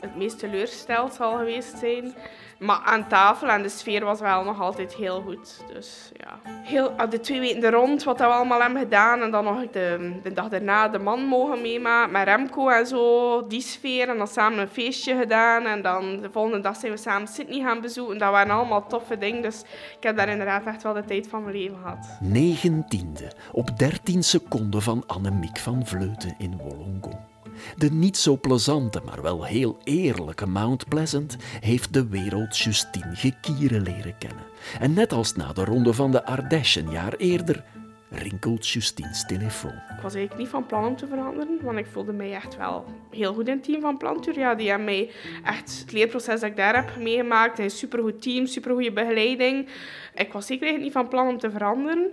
het 0.00 0.16
meest 0.16 0.38
teleurgesteld 0.38 1.14
zal 1.14 1.36
geweest 1.36 1.78
zijn. 1.80 2.14
Maar 2.62 2.80
aan 2.84 3.08
tafel 3.08 3.48
en 3.48 3.62
de 3.62 3.68
sfeer 3.68 4.04
was 4.04 4.20
wel 4.20 4.44
nog 4.44 4.60
altijd 4.60 4.94
heel 4.94 5.22
goed. 5.22 5.64
Dus 5.74 6.10
ja, 6.16 6.38
heel, 6.62 6.92
de 7.10 7.20
twee 7.20 7.40
weken 7.40 7.70
rond, 7.70 8.04
wat 8.04 8.18
we 8.18 8.24
allemaal 8.24 8.60
hebben 8.60 8.82
gedaan. 8.82 9.20
En 9.22 9.30
dan 9.30 9.44
nog 9.44 9.70
de, 9.70 10.18
de 10.22 10.32
dag 10.32 10.48
daarna 10.48 10.88
de 10.88 10.98
man 10.98 11.24
mogen 11.24 11.60
meemaken 11.60 12.12
met 12.12 12.24
Remco 12.24 12.68
en 12.68 12.86
zo. 12.86 13.46
Die 13.46 13.60
sfeer. 13.60 14.08
En 14.08 14.18
dan 14.18 14.28
samen 14.28 14.58
een 14.58 14.68
feestje 14.68 15.16
gedaan. 15.16 15.66
En 15.66 15.82
dan 15.82 16.20
de 16.20 16.30
volgende 16.32 16.60
dag 16.60 16.76
zijn 16.76 16.92
we 16.92 16.98
samen 16.98 17.28
Sydney 17.28 17.60
gaan 17.60 17.80
bezoeken. 17.80 18.18
Dat 18.18 18.30
waren 18.30 18.54
allemaal 18.54 18.86
toffe 18.86 19.18
dingen. 19.18 19.42
Dus 19.42 19.60
ik 19.96 20.02
heb 20.02 20.16
daar 20.16 20.28
inderdaad 20.28 20.66
echt 20.66 20.82
wel 20.82 20.92
de 20.92 21.04
tijd 21.04 21.28
van 21.28 21.42
mijn 21.42 21.56
leven 21.56 21.76
gehad. 21.82 22.18
Negentiende 22.20 23.32
op 23.52 23.78
13 23.78 24.22
seconden 24.22 24.82
van 24.82 25.04
Annemiek 25.06 25.58
van 25.58 25.86
Vleuten 25.86 26.34
in 26.38 26.56
Wollongong. 26.56 27.31
De 27.76 27.90
niet 27.92 28.16
zo 28.16 28.36
plezante, 28.36 29.00
maar 29.04 29.22
wel 29.22 29.44
heel 29.44 29.78
eerlijke 29.84 30.46
Mount 30.46 30.88
Pleasant 30.88 31.36
heeft 31.60 31.94
de 31.94 32.08
wereld 32.08 32.58
Justine 32.58 33.14
Gekieren 33.14 33.82
leren 33.82 34.18
kennen. 34.18 34.44
En 34.80 34.92
net 34.92 35.12
als 35.12 35.36
na 35.36 35.52
de 35.52 35.64
ronde 35.64 35.92
van 35.92 36.10
de 36.10 36.24
Ardèche 36.24 36.80
een 36.80 36.90
jaar 36.90 37.14
eerder, 37.16 37.64
rinkelt 38.12 38.68
Justine's 38.68 39.26
telefoon. 39.26 39.70
Ik 39.96 40.02
was 40.02 40.14
eigenlijk 40.14 40.36
niet 40.36 40.48
van 40.48 40.66
plan 40.66 40.84
om 40.84 40.96
te 40.96 41.06
veranderen, 41.06 41.58
want 41.62 41.78
ik 41.78 41.86
voelde 41.86 42.12
mij 42.12 42.32
echt 42.32 42.56
wel 42.56 42.84
heel 43.10 43.34
goed 43.34 43.48
in 43.48 43.54
het 43.54 43.64
team 43.64 43.80
van 43.80 43.96
Plantuur. 43.96 44.38
Ja, 44.38 44.54
die 44.54 44.68
hebben 44.68 44.84
mij 44.84 45.10
echt 45.44 45.80
het 45.80 45.92
leerproces 45.92 46.40
dat 46.40 46.50
ik 46.50 46.56
daar 46.56 46.74
heb 46.74 46.96
meegemaakt, 46.96 47.58
een 47.58 47.70
supergoed 47.70 48.22
team, 48.22 48.46
supergoeie 48.46 48.92
begeleiding. 48.92 49.68
Ik 50.14 50.32
was 50.32 50.46
zeker 50.46 50.78
niet 50.78 50.92
van 50.92 51.08
plan 51.08 51.28
om 51.28 51.38
te 51.38 51.50
veranderen. 51.50 52.12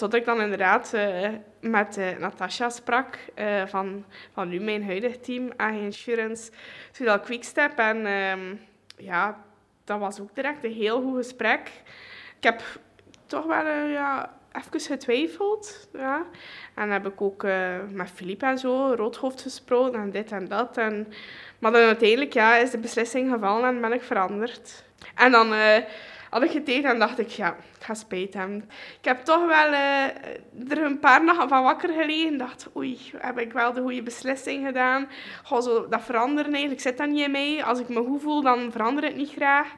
Tot 0.00 0.14
ik 0.14 0.24
dan 0.24 0.40
inderdaad 0.40 0.92
uh, 0.94 1.28
met 1.60 1.96
uh, 1.98 2.16
Natasha 2.18 2.68
sprak 2.68 3.18
uh, 3.36 3.66
van, 3.66 4.04
van 4.32 4.48
nu 4.48 4.60
mijn 4.60 4.84
huidige 4.84 5.20
team, 5.20 5.50
AG 5.56 5.74
Insurance, 5.74 6.50
Sudal 6.92 7.20
Quickstep. 7.20 7.78
En 7.78 8.06
um, 8.06 8.60
ja, 8.96 9.44
dat 9.84 9.98
was 9.98 10.20
ook 10.20 10.34
direct 10.34 10.64
een 10.64 10.72
heel 10.72 11.02
goed 11.02 11.16
gesprek. 11.16 11.70
Ik 12.36 12.44
heb 12.44 12.62
toch 13.26 13.46
wel 13.46 13.66
ja, 13.86 14.34
even 14.52 14.80
getwijfeld. 14.80 15.88
Ja. 15.92 16.26
En 16.74 16.90
heb 16.90 17.06
ik 17.06 17.20
ook 17.20 17.42
met 17.90 18.10
Filip 18.14 18.42
en 18.42 18.58
zo, 18.58 18.94
Roodhoofd, 18.94 19.42
gesproken 19.42 20.00
en 20.00 20.10
dit 20.10 20.32
en 20.32 20.48
dat. 20.48 20.76
En, 20.76 21.12
maar 21.58 21.72
dan 21.72 21.82
uiteindelijk 21.82 22.32
ja, 22.32 22.56
is 22.56 22.70
de 22.70 22.78
beslissing 22.78 23.32
gevallen 23.32 23.68
en 23.74 23.80
ben 23.80 23.92
ik 23.92 24.02
veranderd. 24.02 24.84
En 25.14 25.30
dan 25.30 25.52
had 26.30 26.42
ik 26.42 26.50
getegen 26.50 26.90
en 26.90 26.98
dacht 26.98 27.18
ik, 27.18 27.28
ja, 27.28 27.48
ik 27.48 27.84
ga 27.84 27.94
spijt 27.94 28.34
hebben. 28.34 28.70
Ik 28.98 29.04
heb 29.04 29.24
toch 29.24 29.46
wel 29.46 29.72
uh, 29.72 30.04
er 30.68 30.84
een 30.84 30.98
paar 30.98 31.24
nachten 31.24 31.48
van 31.48 31.62
wakker 31.62 31.88
gelegen. 31.88 32.38
dacht, 32.38 32.68
oei, 32.76 32.98
heb 33.16 33.38
ik 33.38 33.52
wel 33.52 33.72
de 33.72 33.80
goede 33.80 34.02
beslissing 34.02 34.66
gedaan? 34.66 35.08
Ga 35.42 35.60
zo 35.60 35.88
dat 35.88 36.02
veranderen 36.02 36.52
eigenlijk, 36.52 36.80
zit 36.80 36.98
dat 36.98 37.08
niet 37.08 37.30
mij. 37.30 37.64
Als 37.64 37.80
ik 37.80 37.88
me 37.88 38.04
goed 38.04 38.22
voel, 38.22 38.42
dan 38.42 38.72
verander 38.72 39.04
het 39.04 39.16
niet 39.16 39.32
graag. 39.32 39.68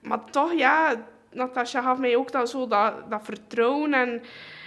Maar 0.00 0.24
toch, 0.24 0.52
ja, 0.52 0.94
Natasja 1.32 1.82
gaf 1.82 1.98
mij 1.98 2.16
ook 2.16 2.32
dat, 2.32 2.50
zo, 2.50 2.66
dat, 2.66 3.10
dat 3.10 3.20
vertrouwen 3.24 3.94
en... 3.94 4.22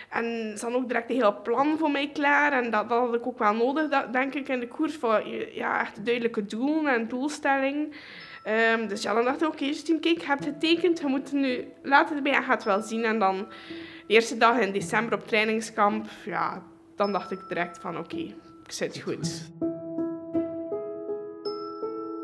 En 0.09 0.57
ze 0.57 0.65
had 0.65 0.73
ook 0.73 0.87
direct 0.87 1.09
een 1.09 1.15
heel 1.15 1.41
plan 1.41 1.77
voor 1.77 1.91
mij 1.91 2.09
klaar. 2.13 2.51
En 2.51 2.71
dat, 2.71 2.89
dat 2.89 2.99
had 2.99 3.13
ik 3.13 3.27
ook 3.27 3.39
wel 3.39 3.53
nodig, 3.53 3.89
dat, 3.89 4.13
denk 4.13 4.33
ik, 4.33 4.47
in 4.47 4.59
de 4.59 4.67
koers. 4.67 4.95
Voor 4.95 5.27
ja, 5.53 5.79
echt 5.79 6.05
duidelijke 6.05 6.45
doelen 6.45 6.93
en 6.93 7.07
doelstelling. 7.07 7.95
Um, 8.47 8.87
dus 8.87 9.01
ja, 9.01 9.13
dan 9.13 9.23
dacht 9.23 9.41
ik, 9.41 9.47
oké, 9.47 9.55
okay, 9.55 9.67
Justine, 9.67 9.99
kijk, 9.99 10.19
je 10.19 10.25
hebt 10.25 10.43
getekend. 10.43 10.99
Je 10.99 11.05
moet 11.05 11.31
nu 11.31 11.67
laten 11.83 12.15
erbij 12.15 12.33
en 12.33 12.43
gaat 12.43 12.53
het 12.55 12.63
wel 12.63 12.81
zien. 12.81 13.03
En 13.03 13.19
dan 13.19 13.37
de 14.07 14.13
eerste 14.13 14.37
dag 14.37 14.59
in 14.59 14.71
december 14.71 15.17
op 15.17 15.27
trainingskamp, 15.27 16.09
ja, 16.25 16.63
dan 16.95 17.11
dacht 17.11 17.31
ik 17.31 17.39
direct 17.47 17.77
van, 17.77 17.97
oké, 17.97 18.15
okay, 18.15 18.35
ik 18.65 18.71
zit 18.71 19.01
goed. 19.01 19.49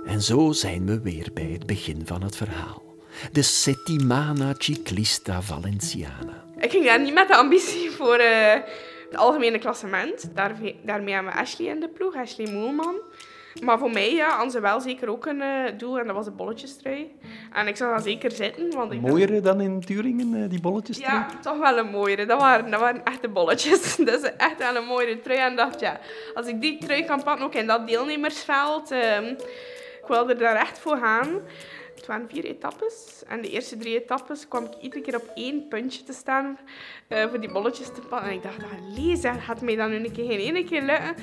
En 0.05 0.21
zo 0.21 0.51
zijn 0.51 0.85
we 0.85 1.01
weer 1.01 1.29
bij 1.33 1.49
het 1.51 1.65
begin 1.65 2.01
van 2.05 2.21
het 2.21 2.35
verhaal. 2.35 2.83
De 3.31 3.41
Settimana 3.41 4.53
Ciclista 4.57 5.41
Valenciana. 5.41 6.45
Ik 6.57 6.71
ging 6.71 6.85
daar 6.85 7.01
niet 7.01 7.13
met 7.13 7.27
de 7.27 7.35
ambitie 7.35 7.91
voor 7.91 8.15
eh, 8.15 8.61
het 9.09 9.15
algemene 9.15 9.59
klassement. 9.59 10.35
Daarmee, 10.35 10.79
daarmee 10.83 11.13
hebben 11.13 11.33
we 11.33 11.39
Ashley 11.39 11.67
in 11.67 11.79
de 11.79 11.89
ploeg, 11.89 12.15
Ashley 12.15 12.51
Moelman. 12.51 12.95
Maar 13.63 13.79
voor 13.79 13.91
mij 13.91 14.13
ja, 14.13 14.29
hadden 14.29 14.51
ze 14.51 14.59
wel 14.59 14.81
zeker 14.81 15.09
ook 15.09 15.25
een 15.25 15.41
eh, 15.41 15.77
doel 15.77 15.99
en 15.99 16.05
dat 16.05 16.15
was 16.15 16.25
de 16.25 16.31
bolletjestrui. 16.31 17.11
En 17.53 17.67
ik 17.67 17.75
zag 17.75 17.93
dat 17.93 18.03
zeker 18.03 18.31
zitten. 18.31 18.71
Want 18.75 18.91
ik 18.91 19.01
Mooier 19.01 19.41
dan 19.41 19.61
in 19.61 19.81
Turingen, 19.81 20.43
eh, 20.43 20.49
die 20.49 20.61
bolletjes 20.61 20.97
Ja, 20.97 21.27
toch 21.41 21.57
wel 21.57 21.77
een 21.77 21.89
mooiere. 21.89 22.25
Dat 22.25 22.39
waren, 22.39 22.71
dat 22.71 22.79
waren 22.79 23.05
echte 23.05 23.27
bolletjes. 23.27 23.95
Dat 24.09 24.23
is 24.23 24.31
echt 24.37 24.57
wel 24.57 24.75
een 24.75 24.85
mooiere 24.85 25.19
trui. 25.19 25.39
En 25.39 25.55
dacht, 25.55 25.79
ja, 25.79 25.99
als 26.33 26.47
ik 26.47 26.61
die 26.61 26.77
trui 26.77 27.03
kan 27.03 27.23
pakken, 27.23 27.45
ook 27.45 27.53
in 27.53 27.67
dat 27.67 27.87
deelnemersveld, 27.87 28.91
ehm, 28.91 29.25
ik 30.01 30.07
wilde 30.07 30.33
er 30.33 30.39
daar 30.39 30.55
echt 30.55 30.79
voor 30.79 30.97
gaan. 30.97 31.41
Het 31.99 32.07
waren 32.07 32.29
vier 32.29 32.45
etappes. 32.45 33.23
En 33.27 33.41
de 33.41 33.49
eerste 33.49 33.77
drie 33.77 34.01
etappes 34.01 34.47
kwam 34.47 34.63
ik 34.63 34.73
iedere 34.81 35.01
keer 35.01 35.15
op 35.15 35.31
één 35.35 35.67
puntje 35.67 36.03
te 36.03 36.13
staan 36.13 36.57
eh, 37.07 37.27
voor 37.29 37.39
die 37.39 37.51
bolletjes 37.51 37.87
te 37.87 38.01
pakken. 38.01 38.29
En 38.29 38.35
ik 38.35 38.43
dacht, 38.43 38.57
allee, 38.63 39.15
zeg, 39.15 39.45
gaat 39.45 39.61
mij 39.61 39.75
dan 39.75 39.91
een 39.91 40.11
keer 40.11 40.25
geen 40.25 40.39
ene 40.39 40.63
keer 40.63 40.81
lukken? 40.81 41.15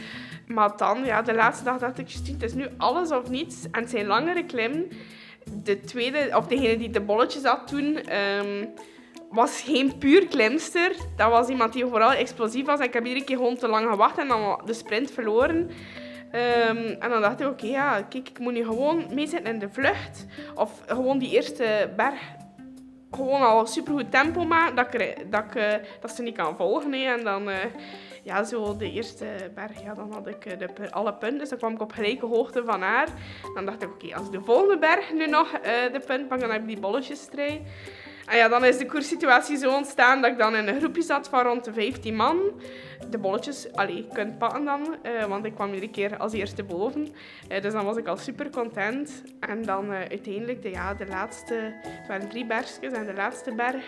Maar 0.46 0.76
dan, 0.76 1.04
ja, 1.04 1.22
de 1.22 1.34
laatste 1.34 1.64
dag 1.64 1.78
dacht 1.78 1.98
ik, 1.98 2.10
het 2.26 2.42
is 2.42 2.54
nu 2.54 2.66
alles 2.76 3.10
of 3.10 3.30
niets. 3.30 3.64
En 3.70 3.80
het 3.80 3.90
zijn 3.90 4.06
langere 4.06 4.44
klimmen. 4.44 4.88
De 5.62 5.80
tweede, 5.80 6.36
of 6.36 6.46
degene 6.46 6.76
die 6.76 6.90
de 6.90 7.00
bolletjes 7.00 7.42
had 7.42 7.68
toen... 7.68 7.96
ehm, 7.96 8.66
was 9.30 9.60
geen 9.60 9.98
puur 9.98 10.26
klimster. 10.26 10.92
Dat 11.16 11.30
was 11.30 11.48
iemand 11.48 11.72
die 11.72 11.86
vooral 11.86 12.12
explosief 12.12 12.66
was. 12.66 12.78
En 12.78 12.86
ik 12.86 12.92
heb 12.92 13.06
iedere 13.06 13.24
keer 13.24 13.36
gewoon 13.36 13.56
te 13.56 13.68
lang 13.68 13.90
gewacht 13.90 14.18
en 14.18 14.28
dan 14.28 14.60
de 14.64 14.74
sprint 14.74 15.10
verloren. 15.10 15.70
Ehm, 16.36 16.94
en 16.98 17.10
dan 17.10 17.20
dacht 17.20 17.40
ik, 17.40 17.46
oké, 17.46 17.66
ja, 17.66 18.02
kijk, 18.02 18.28
ik 18.28 18.38
moet 18.38 18.52
nu 18.52 18.64
gewoon 18.64 19.04
meezitten 19.14 19.52
in 19.52 19.58
de 19.58 19.68
vlucht. 19.68 20.26
Of 20.54 20.82
gewoon 20.86 21.18
die 21.18 21.30
eerste 21.30 21.90
berg 21.96 22.20
gewoon 23.10 23.40
al 23.40 23.66
supergoed 23.66 24.10
tempo 24.10 24.44
maken, 24.44 24.76
dat, 24.76 24.94
ik, 24.94 25.30
dat, 25.30 25.44
ik, 25.44 25.54
eh, 25.54 25.74
dat 26.00 26.10
ze 26.10 26.22
niet 26.22 26.36
kan 26.36 26.56
volgen. 26.56 26.92
En 26.92 27.24
dan, 27.24 27.50
eh, 27.50 27.56
ja, 28.22 28.44
zo 28.44 28.76
de 28.76 28.92
eerste 28.92 29.26
berg, 29.54 29.82
ja, 29.82 29.94
dan 29.94 30.12
had 30.12 30.26
ik 30.26 30.44
eh, 30.44 30.58
de, 30.58 30.90
alle 30.90 31.14
punten. 31.14 31.38
Dus 31.38 31.48
dan 31.48 31.58
kwam 31.58 31.72
ik 31.72 31.80
op 31.80 31.92
gelijke 31.92 32.26
hoogte 32.26 32.64
van 32.64 32.82
haar. 32.82 33.08
Dan 33.54 33.64
dacht 33.64 33.82
ik, 33.82 33.88
oké, 33.88 34.16
als 34.16 34.30
de 34.30 34.40
volgende 34.40 34.78
berg 34.78 35.12
nu 35.12 35.26
nog 35.26 35.50
de 35.92 36.02
punt 36.06 36.28
pak, 36.28 36.40
dan 36.40 36.50
heb 36.50 36.60
ik 36.60 36.66
die 36.66 36.80
bolletjesstrijd. 36.80 37.60
En 38.26 38.36
ja, 38.36 38.48
dan 38.48 38.64
is 38.64 38.78
de 38.78 38.86
koerssituatie 38.86 39.56
zo 39.56 39.74
ontstaan 39.74 40.20
dat 40.20 40.30
ik 40.30 40.38
dan 40.38 40.56
in 40.56 40.68
een 40.68 40.78
groepje 40.78 41.02
zat 41.02 41.28
van 41.28 41.42
rond 41.42 41.64
de 41.64 41.72
15 41.72 42.14
man. 42.14 42.38
De 43.10 43.18
bolletjes, 43.18 43.72
allee, 43.72 44.06
kunt 44.12 44.38
pakken 44.38 44.64
dan, 44.64 44.96
eh, 45.02 45.24
want 45.24 45.44
ik 45.44 45.54
kwam 45.54 45.72
iedere 45.72 45.92
keer 45.92 46.16
als 46.16 46.32
eerste 46.32 46.64
boven. 46.64 47.14
Eh, 47.48 47.62
dus 47.62 47.72
dan 47.72 47.84
was 47.84 47.96
ik 47.96 48.06
al 48.06 48.16
super 48.16 48.50
content. 48.50 49.22
En 49.40 49.62
dan 49.62 49.92
eh, 49.92 49.98
uiteindelijk, 49.98 50.62
de, 50.62 50.70
ja, 50.70 50.94
de 50.94 51.06
laatste, 51.06 51.54
het 51.82 52.08
waren 52.08 52.28
drie 52.28 52.46
bergjes 52.46 52.92
en 52.92 53.06
de 53.06 53.14
laatste 53.14 53.54
berg, 53.54 53.84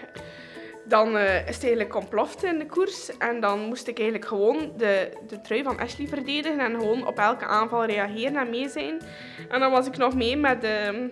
dan 0.88 1.16
eh, 1.16 1.48
is 1.48 1.54
het 1.54 1.64
eigenlijk 1.64 1.94
ontploft 1.94 2.44
in 2.44 2.58
de 2.58 2.66
koers. 2.66 3.16
En 3.18 3.40
dan 3.40 3.60
moest 3.60 3.86
ik 3.86 3.98
eigenlijk 3.98 4.28
gewoon 4.28 4.72
de, 4.76 5.10
de 5.28 5.40
trui 5.40 5.62
van 5.62 5.78
Ashley 5.78 6.06
verdedigen 6.06 6.60
en 6.60 6.72
gewoon 6.72 7.06
op 7.06 7.18
elke 7.18 7.46
aanval 7.46 7.84
reageren 7.84 8.36
en 8.36 8.50
mee 8.50 8.68
zijn. 8.68 9.00
En 9.48 9.60
dan 9.60 9.70
was 9.70 9.86
ik 9.86 9.96
nog 9.96 10.14
mee 10.14 10.36
met 10.36 10.64
ehm, 10.64 11.08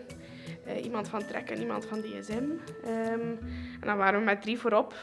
eh, 0.67 0.85
iemand 0.85 1.09
van 1.09 1.27
Trek 1.27 1.51
en 1.51 1.61
iemand 1.61 1.87
van 1.87 2.01
DSM. 2.01 2.45
Ehm, 2.85 3.21
en 3.81 3.87
dan 3.87 3.97
waren 3.97 4.19
we 4.19 4.25
met 4.25 4.43
drie 4.43 4.59
voorop. 4.59 4.95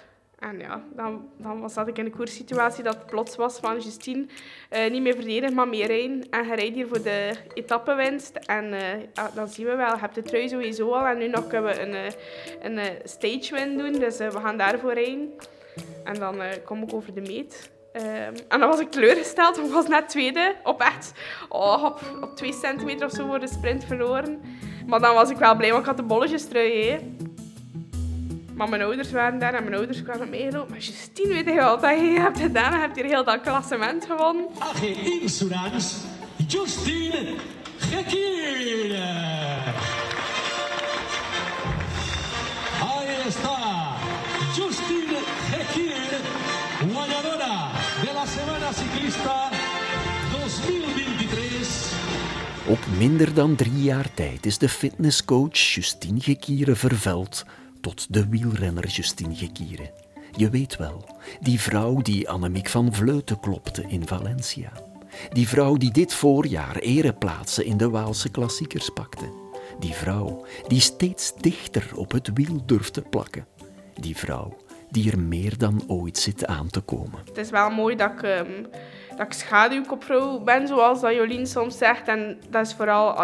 En 0.43 0.59
ja, 0.59 0.83
dan, 0.95 1.29
dan 1.37 1.59
was 1.59 1.77
ik 1.77 1.97
in 1.97 2.05
de 2.05 2.11
koerssituatie 2.11 2.83
dat 2.83 3.05
plots 3.05 3.35
was 3.35 3.57
van 3.59 3.79
Justine, 3.79 4.25
eh, 4.69 4.91
niet 4.91 5.01
meer 5.01 5.15
verdedigen, 5.15 5.55
maar 5.55 5.67
meer 5.67 5.87
rijden. 5.87 6.29
En 6.29 6.47
je 6.47 6.55
rijdt 6.55 6.75
hier 6.75 6.87
voor 6.87 7.01
de 7.01 7.33
etappewinst. 7.53 8.35
En 8.35 8.73
eh, 8.73 8.99
ja, 9.13 9.31
dan 9.35 9.47
zien 9.47 9.65
we 9.65 9.75
wel, 9.75 9.93
je 9.93 9.99
hebt 9.99 10.15
de 10.15 10.21
trui 10.21 10.49
sowieso 10.49 10.91
al. 10.91 11.05
En 11.05 11.17
nu 11.17 11.27
nog 11.27 11.47
kunnen 11.47 11.75
we 11.75 11.81
een, 11.81 12.13
een 12.61 12.77
eh, 12.77 12.95
stage 13.03 13.55
win 13.55 13.77
doen, 13.77 13.91
dus 13.91 14.17
we 14.17 14.39
gaan 14.39 14.57
daarvoor 14.57 14.93
rijden. 14.93 15.33
En 16.03 16.13
dan 16.13 16.41
kom 16.65 16.83
ik 16.83 16.93
over 16.93 17.13
de 17.13 17.21
meet. 17.21 17.71
Ehm, 17.93 18.35
en 18.47 18.59
dan 18.59 18.69
was 18.69 18.79
ik 18.79 18.91
teleurgesteld, 18.91 19.55
want 19.55 19.67
ik 19.67 19.73
was 19.73 19.87
net 19.87 20.09
tweede. 20.09 20.55
Op 20.63 20.81
echt, 20.81 21.11
oh, 21.49 21.83
op, 21.83 22.01
op 22.21 22.35
twee 22.35 22.53
centimeter 22.53 23.05
of 23.05 23.11
zo 23.11 23.27
voor 23.27 23.39
de 23.39 23.47
sprint 23.47 23.85
verloren. 23.85 24.41
Maar 24.87 24.99
dan 24.99 25.13
was 25.13 25.29
ik 25.29 25.37
wel 25.37 25.55
blij, 25.55 25.69
want 25.69 25.81
ik 25.81 25.87
had 25.87 25.97
de 25.97 26.03
bolletjes 26.03 26.45
trui. 26.45 26.99
Maar 28.55 28.69
mijn 28.69 28.81
ouders 28.81 29.11
waren 29.11 29.39
daar 29.39 29.53
en 29.53 29.63
mijn 29.63 29.75
ouders 29.75 30.03
kwamen 30.03 30.29
meegelopen. 30.29 30.69
Maar 30.69 30.79
Justine, 30.79 31.33
weet 31.33 31.45
je 31.45 31.61
wat 31.61 31.81
dat 31.81 31.99
je 31.99 32.19
hebt 32.19 32.39
gedaan? 32.39 32.71
Je 32.71 32.79
hebt 32.79 32.95
hier 32.95 33.05
heel 33.05 33.23
dat 33.23 33.41
klassement 33.41 34.05
gewonnen. 34.05 34.45
AG 34.59 34.81
Insurance, 35.21 35.95
Justine 36.47 37.35
Gekir. 37.77 38.95
Ahí 42.81 43.27
está, 43.27 43.95
Justine 44.55 45.02
Ciclista 48.73 49.49
2023. 50.31 52.67
Op 52.67 52.79
minder 52.97 53.33
dan 53.33 53.55
drie 53.55 53.83
jaar 53.83 54.13
tijd 54.13 54.45
is 54.45 54.57
de 54.57 54.69
fitnesscoach 54.69 55.57
Justine 55.57 56.19
Gekieren 56.19 56.77
verveld 56.77 57.45
tot 57.81 58.13
de 58.13 58.27
wielrenner 58.27 58.87
Justine 58.87 59.35
Gekieren. 59.35 59.89
Je 60.35 60.49
weet 60.49 60.77
wel, 60.77 61.05
die 61.41 61.59
vrouw 61.59 62.01
die 62.01 62.29
Annemiek 62.29 62.69
van 62.69 62.93
Vleuten 62.93 63.39
klopte 63.39 63.85
in 63.87 64.07
Valencia. 64.07 64.71
Die 65.33 65.47
vrouw 65.47 65.77
die 65.77 65.91
dit 65.91 66.13
voorjaar 66.13 66.75
ereplaatsen 66.75 67.65
in 67.65 67.77
de 67.77 67.89
Waalse 67.89 68.29
klassiekers 68.29 68.89
pakte. 68.89 69.31
Die 69.79 69.93
vrouw 69.93 70.45
die 70.67 70.79
steeds 70.79 71.33
dichter 71.41 71.91
op 71.95 72.11
het 72.11 72.29
wiel 72.33 72.65
durft 72.65 72.93
te 72.93 73.01
plakken. 73.01 73.47
Die 73.99 74.17
vrouw 74.17 74.57
die 74.93 75.11
er 75.11 75.19
meer 75.19 75.57
dan 75.57 75.83
ooit 75.87 76.17
zit 76.17 76.45
aan 76.45 76.69
te 76.69 76.81
komen. 76.81 77.19
Het 77.25 77.37
is 77.37 77.49
wel 77.49 77.69
mooi 77.69 77.95
dat 77.95 78.11
ik, 78.11 78.23
ehm, 78.23 78.63
dat 79.09 79.25
ik 79.25 79.33
schaduwkopvrouw 79.33 80.39
ben, 80.39 80.67
zoals 80.67 81.01
dat 81.01 81.13
Jolien 81.13 81.47
soms 81.47 81.77
zegt. 81.77 82.07
En 82.07 82.39
dat 82.49 82.65
is 82.65 82.73
vooral, 82.73 83.17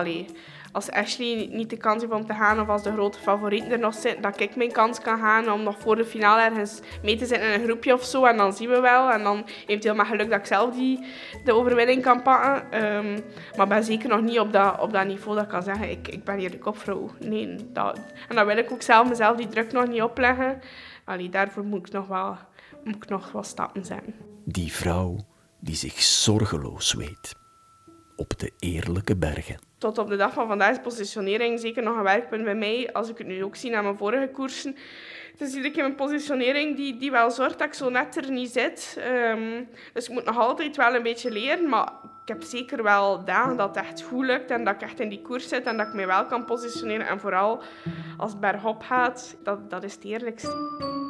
als 0.71 0.91
Ashley 0.91 1.49
niet 1.51 1.69
de 1.69 1.77
kans 1.77 2.01
heeft 2.01 2.13
om 2.13 2.25
te 2.25 2.33
gaan, 2.33 2.59
of 2.59 2.69
als 2.69 2.83
de 2.83 2.91
grote 2.91 3.19
favorieten 3.19 3.71
er 3.71 3.79
nog 3.79 3.93
zitten, 3.93 4.21
dat 4.21 4.39
ik 4.39 4.55
mijn 4.55 4.71
kans 4.71 4.99
kan 4.99 5.19
gaan 5.19 5.51
om 5.51 5.63
nog 5.63 5.75
voor 5.79 5.95
de 5.95 6.05
finale 6.05 6.41
ergens 6.41 6.79
mee 7.03 7.15
te 7.15 7.25
zitten 7.25 7.47
in 7.47 7.59
een 7.59 7.65
groepje 7.65 7.93
of 7.93 8.03
zo. 8.03 8.25
En 8.25 8.37
dan 8.37 8.53
zien 8.53 8.69
we 8.69 8.79
wel. 8.79 9.11
En 9.11 9.23
dan 9.23 9.45
heeft 9.65 9.83
heel 9.83 9.95
maar 9.95 10.05
geluk 10.05 10.29
dat 10.29 10.39
ik 10.39 10.45
zelf 10.45 10.75
die, 10.75 11.05
de 11.43 11.53
overwinning 11.53 12.01
kan 12.01 12.21
pakken. 12.21 12.71
Ehm, 12.71 13.19
maar 13.57 13.67
ben 13.67 13.83
zeker 13.83 14.09
nog 14.09 14.21
niet 14.21 14.39
op 14.39 14.53
dat, 14.53 14.79
op 14.79 14.93
dat 14.93 15.05
niveau 15.05 15.35
dat 15.35 15.43
ik 15.43 15.49
kan 15.51 15.63
zeggen, 15.63 15.89
ik, 15.89 16.07
ik 16.07 16.23
ben 16.23 16.37
hier 16.37 16.51
de 16.51 16.57
kopvrouw. 16.57 17.09
Nee, 17.19 17.55
dat, 17.73 17.99
en 18.29 18.35
dan 18.35 18.45
wil 18.45 18.57
ik 18.57 18.71
ook 18.71 18.81
zelf 18.81 19.09
mezelf 19.09 19.37
die 19.37 19.47
druk 19.47 19.71
nog 19.71 19.87
niet 19.87 20.01
opleggen. 20.01 20.61
Allee, 21.09 21.29
daarvoor 21.29 21.63
moet 21.63 21.87
ik 21.87 21.93
nog 21.93 22.07
wel, 22.07 22.37
moet 22.83 22.95
ik 22.95 23.09
nog 23.09 23.31
wel 23.31 23.43
stappen 23.43 23.85
zetten. 23.85 24.15
Die 24.45 24.71
vrouw 24.71 25.17
die 25.59 25.75
zich 25.75 26.01
zorgeloos 26.01 26.93
weet. 26.93 27.35
Op 28.15 28.39
de 28.39 28.51
eerlijke 28.59 29.15
bergen. 29.15 29.59
Tot 29.77 29.97
op 29.97 30.07
de 30.07 30.15
dag 30.15 30.33
van 30.33 30.47
vandaag 30.47 30.71
is 30.71 30.81
positionering 30.81 31.59
zeker 31.59 31.83
nog 31.83 31.97
een 31.97 32.03
werkpunt 32.03 32.43
bij 32.43 32.55
mij. 32.55 32.93
Als 32.93 33.09
ik 33.09 33.17
het 33.17 33.27
nu 33.27 33.43
ook 33.43 33.55
zie 33.55 33.71
naar 33.71 33.83
mijn 33.83 33.97
vorige 33.97 34.29
koersen. 34.31 34.75
Het 35.31 35.41
is 35.41 35.55
iedere 35.55 35.81
mijn 35.81 35.95
positionering 35.95 36.75
die, 36.75 36.97
die 36.97 37.11
wel 37.11 37.31
zorgt 37.31 37.59
dat 37.59 37.67
ik 37.67 37.73
zo 37.73 37.89
net 37.89 38.15
er 38.15 38.31
niet 38.31 38.51
zit. 38.51 38.97
Ehm, 38.99 39.63
dus 39.93 40.07
ik 40.07 40.13
moet 40.13 40.25
nog 40.25 40.37
altijd 40.37 40.75
wel 40.75 40.95
een 40.95 41.03
beetje 41.03 41.31
leren. 41.31 41.69
Maar 41.69 41.91
ik 42.21 42.27
heb 42.27 42.43
zeker 42.43 42.83
wel 42.83 43.25
dagen 43.25 43.57
dat 43.57 43.75
het 43.75 43.85
echt 43.85 44.01
goed 44.01 44.25
lukt. 44.25 44.51
En 44.51 44.63
dat 44.63 44.75
ik 44.75 44.81
echt 44.81 44.99
in 44.99 45.09
die 45.09 45.21
koers 45.21 45.47
zit. 45.47 45.65
En 45.65 45.77
dat 45.77 45.87
ik 45.87 45.93
mij 45.93 46.07
wel 46.07 46.25
kan 46.25 46.45
positioneren. 46.45 47.07
En 47.07 47.19
vooral 47.19 47.61
als 48.17 48.31
het 48.31 48.39
bergop 48.39 48.81
gaat, 48.81 49.35
dat, 49.43 49.69
dat 49.69 49.83
is 49.83 49.93
het 49.93 50.03
eerlijkste. 50.03 51.07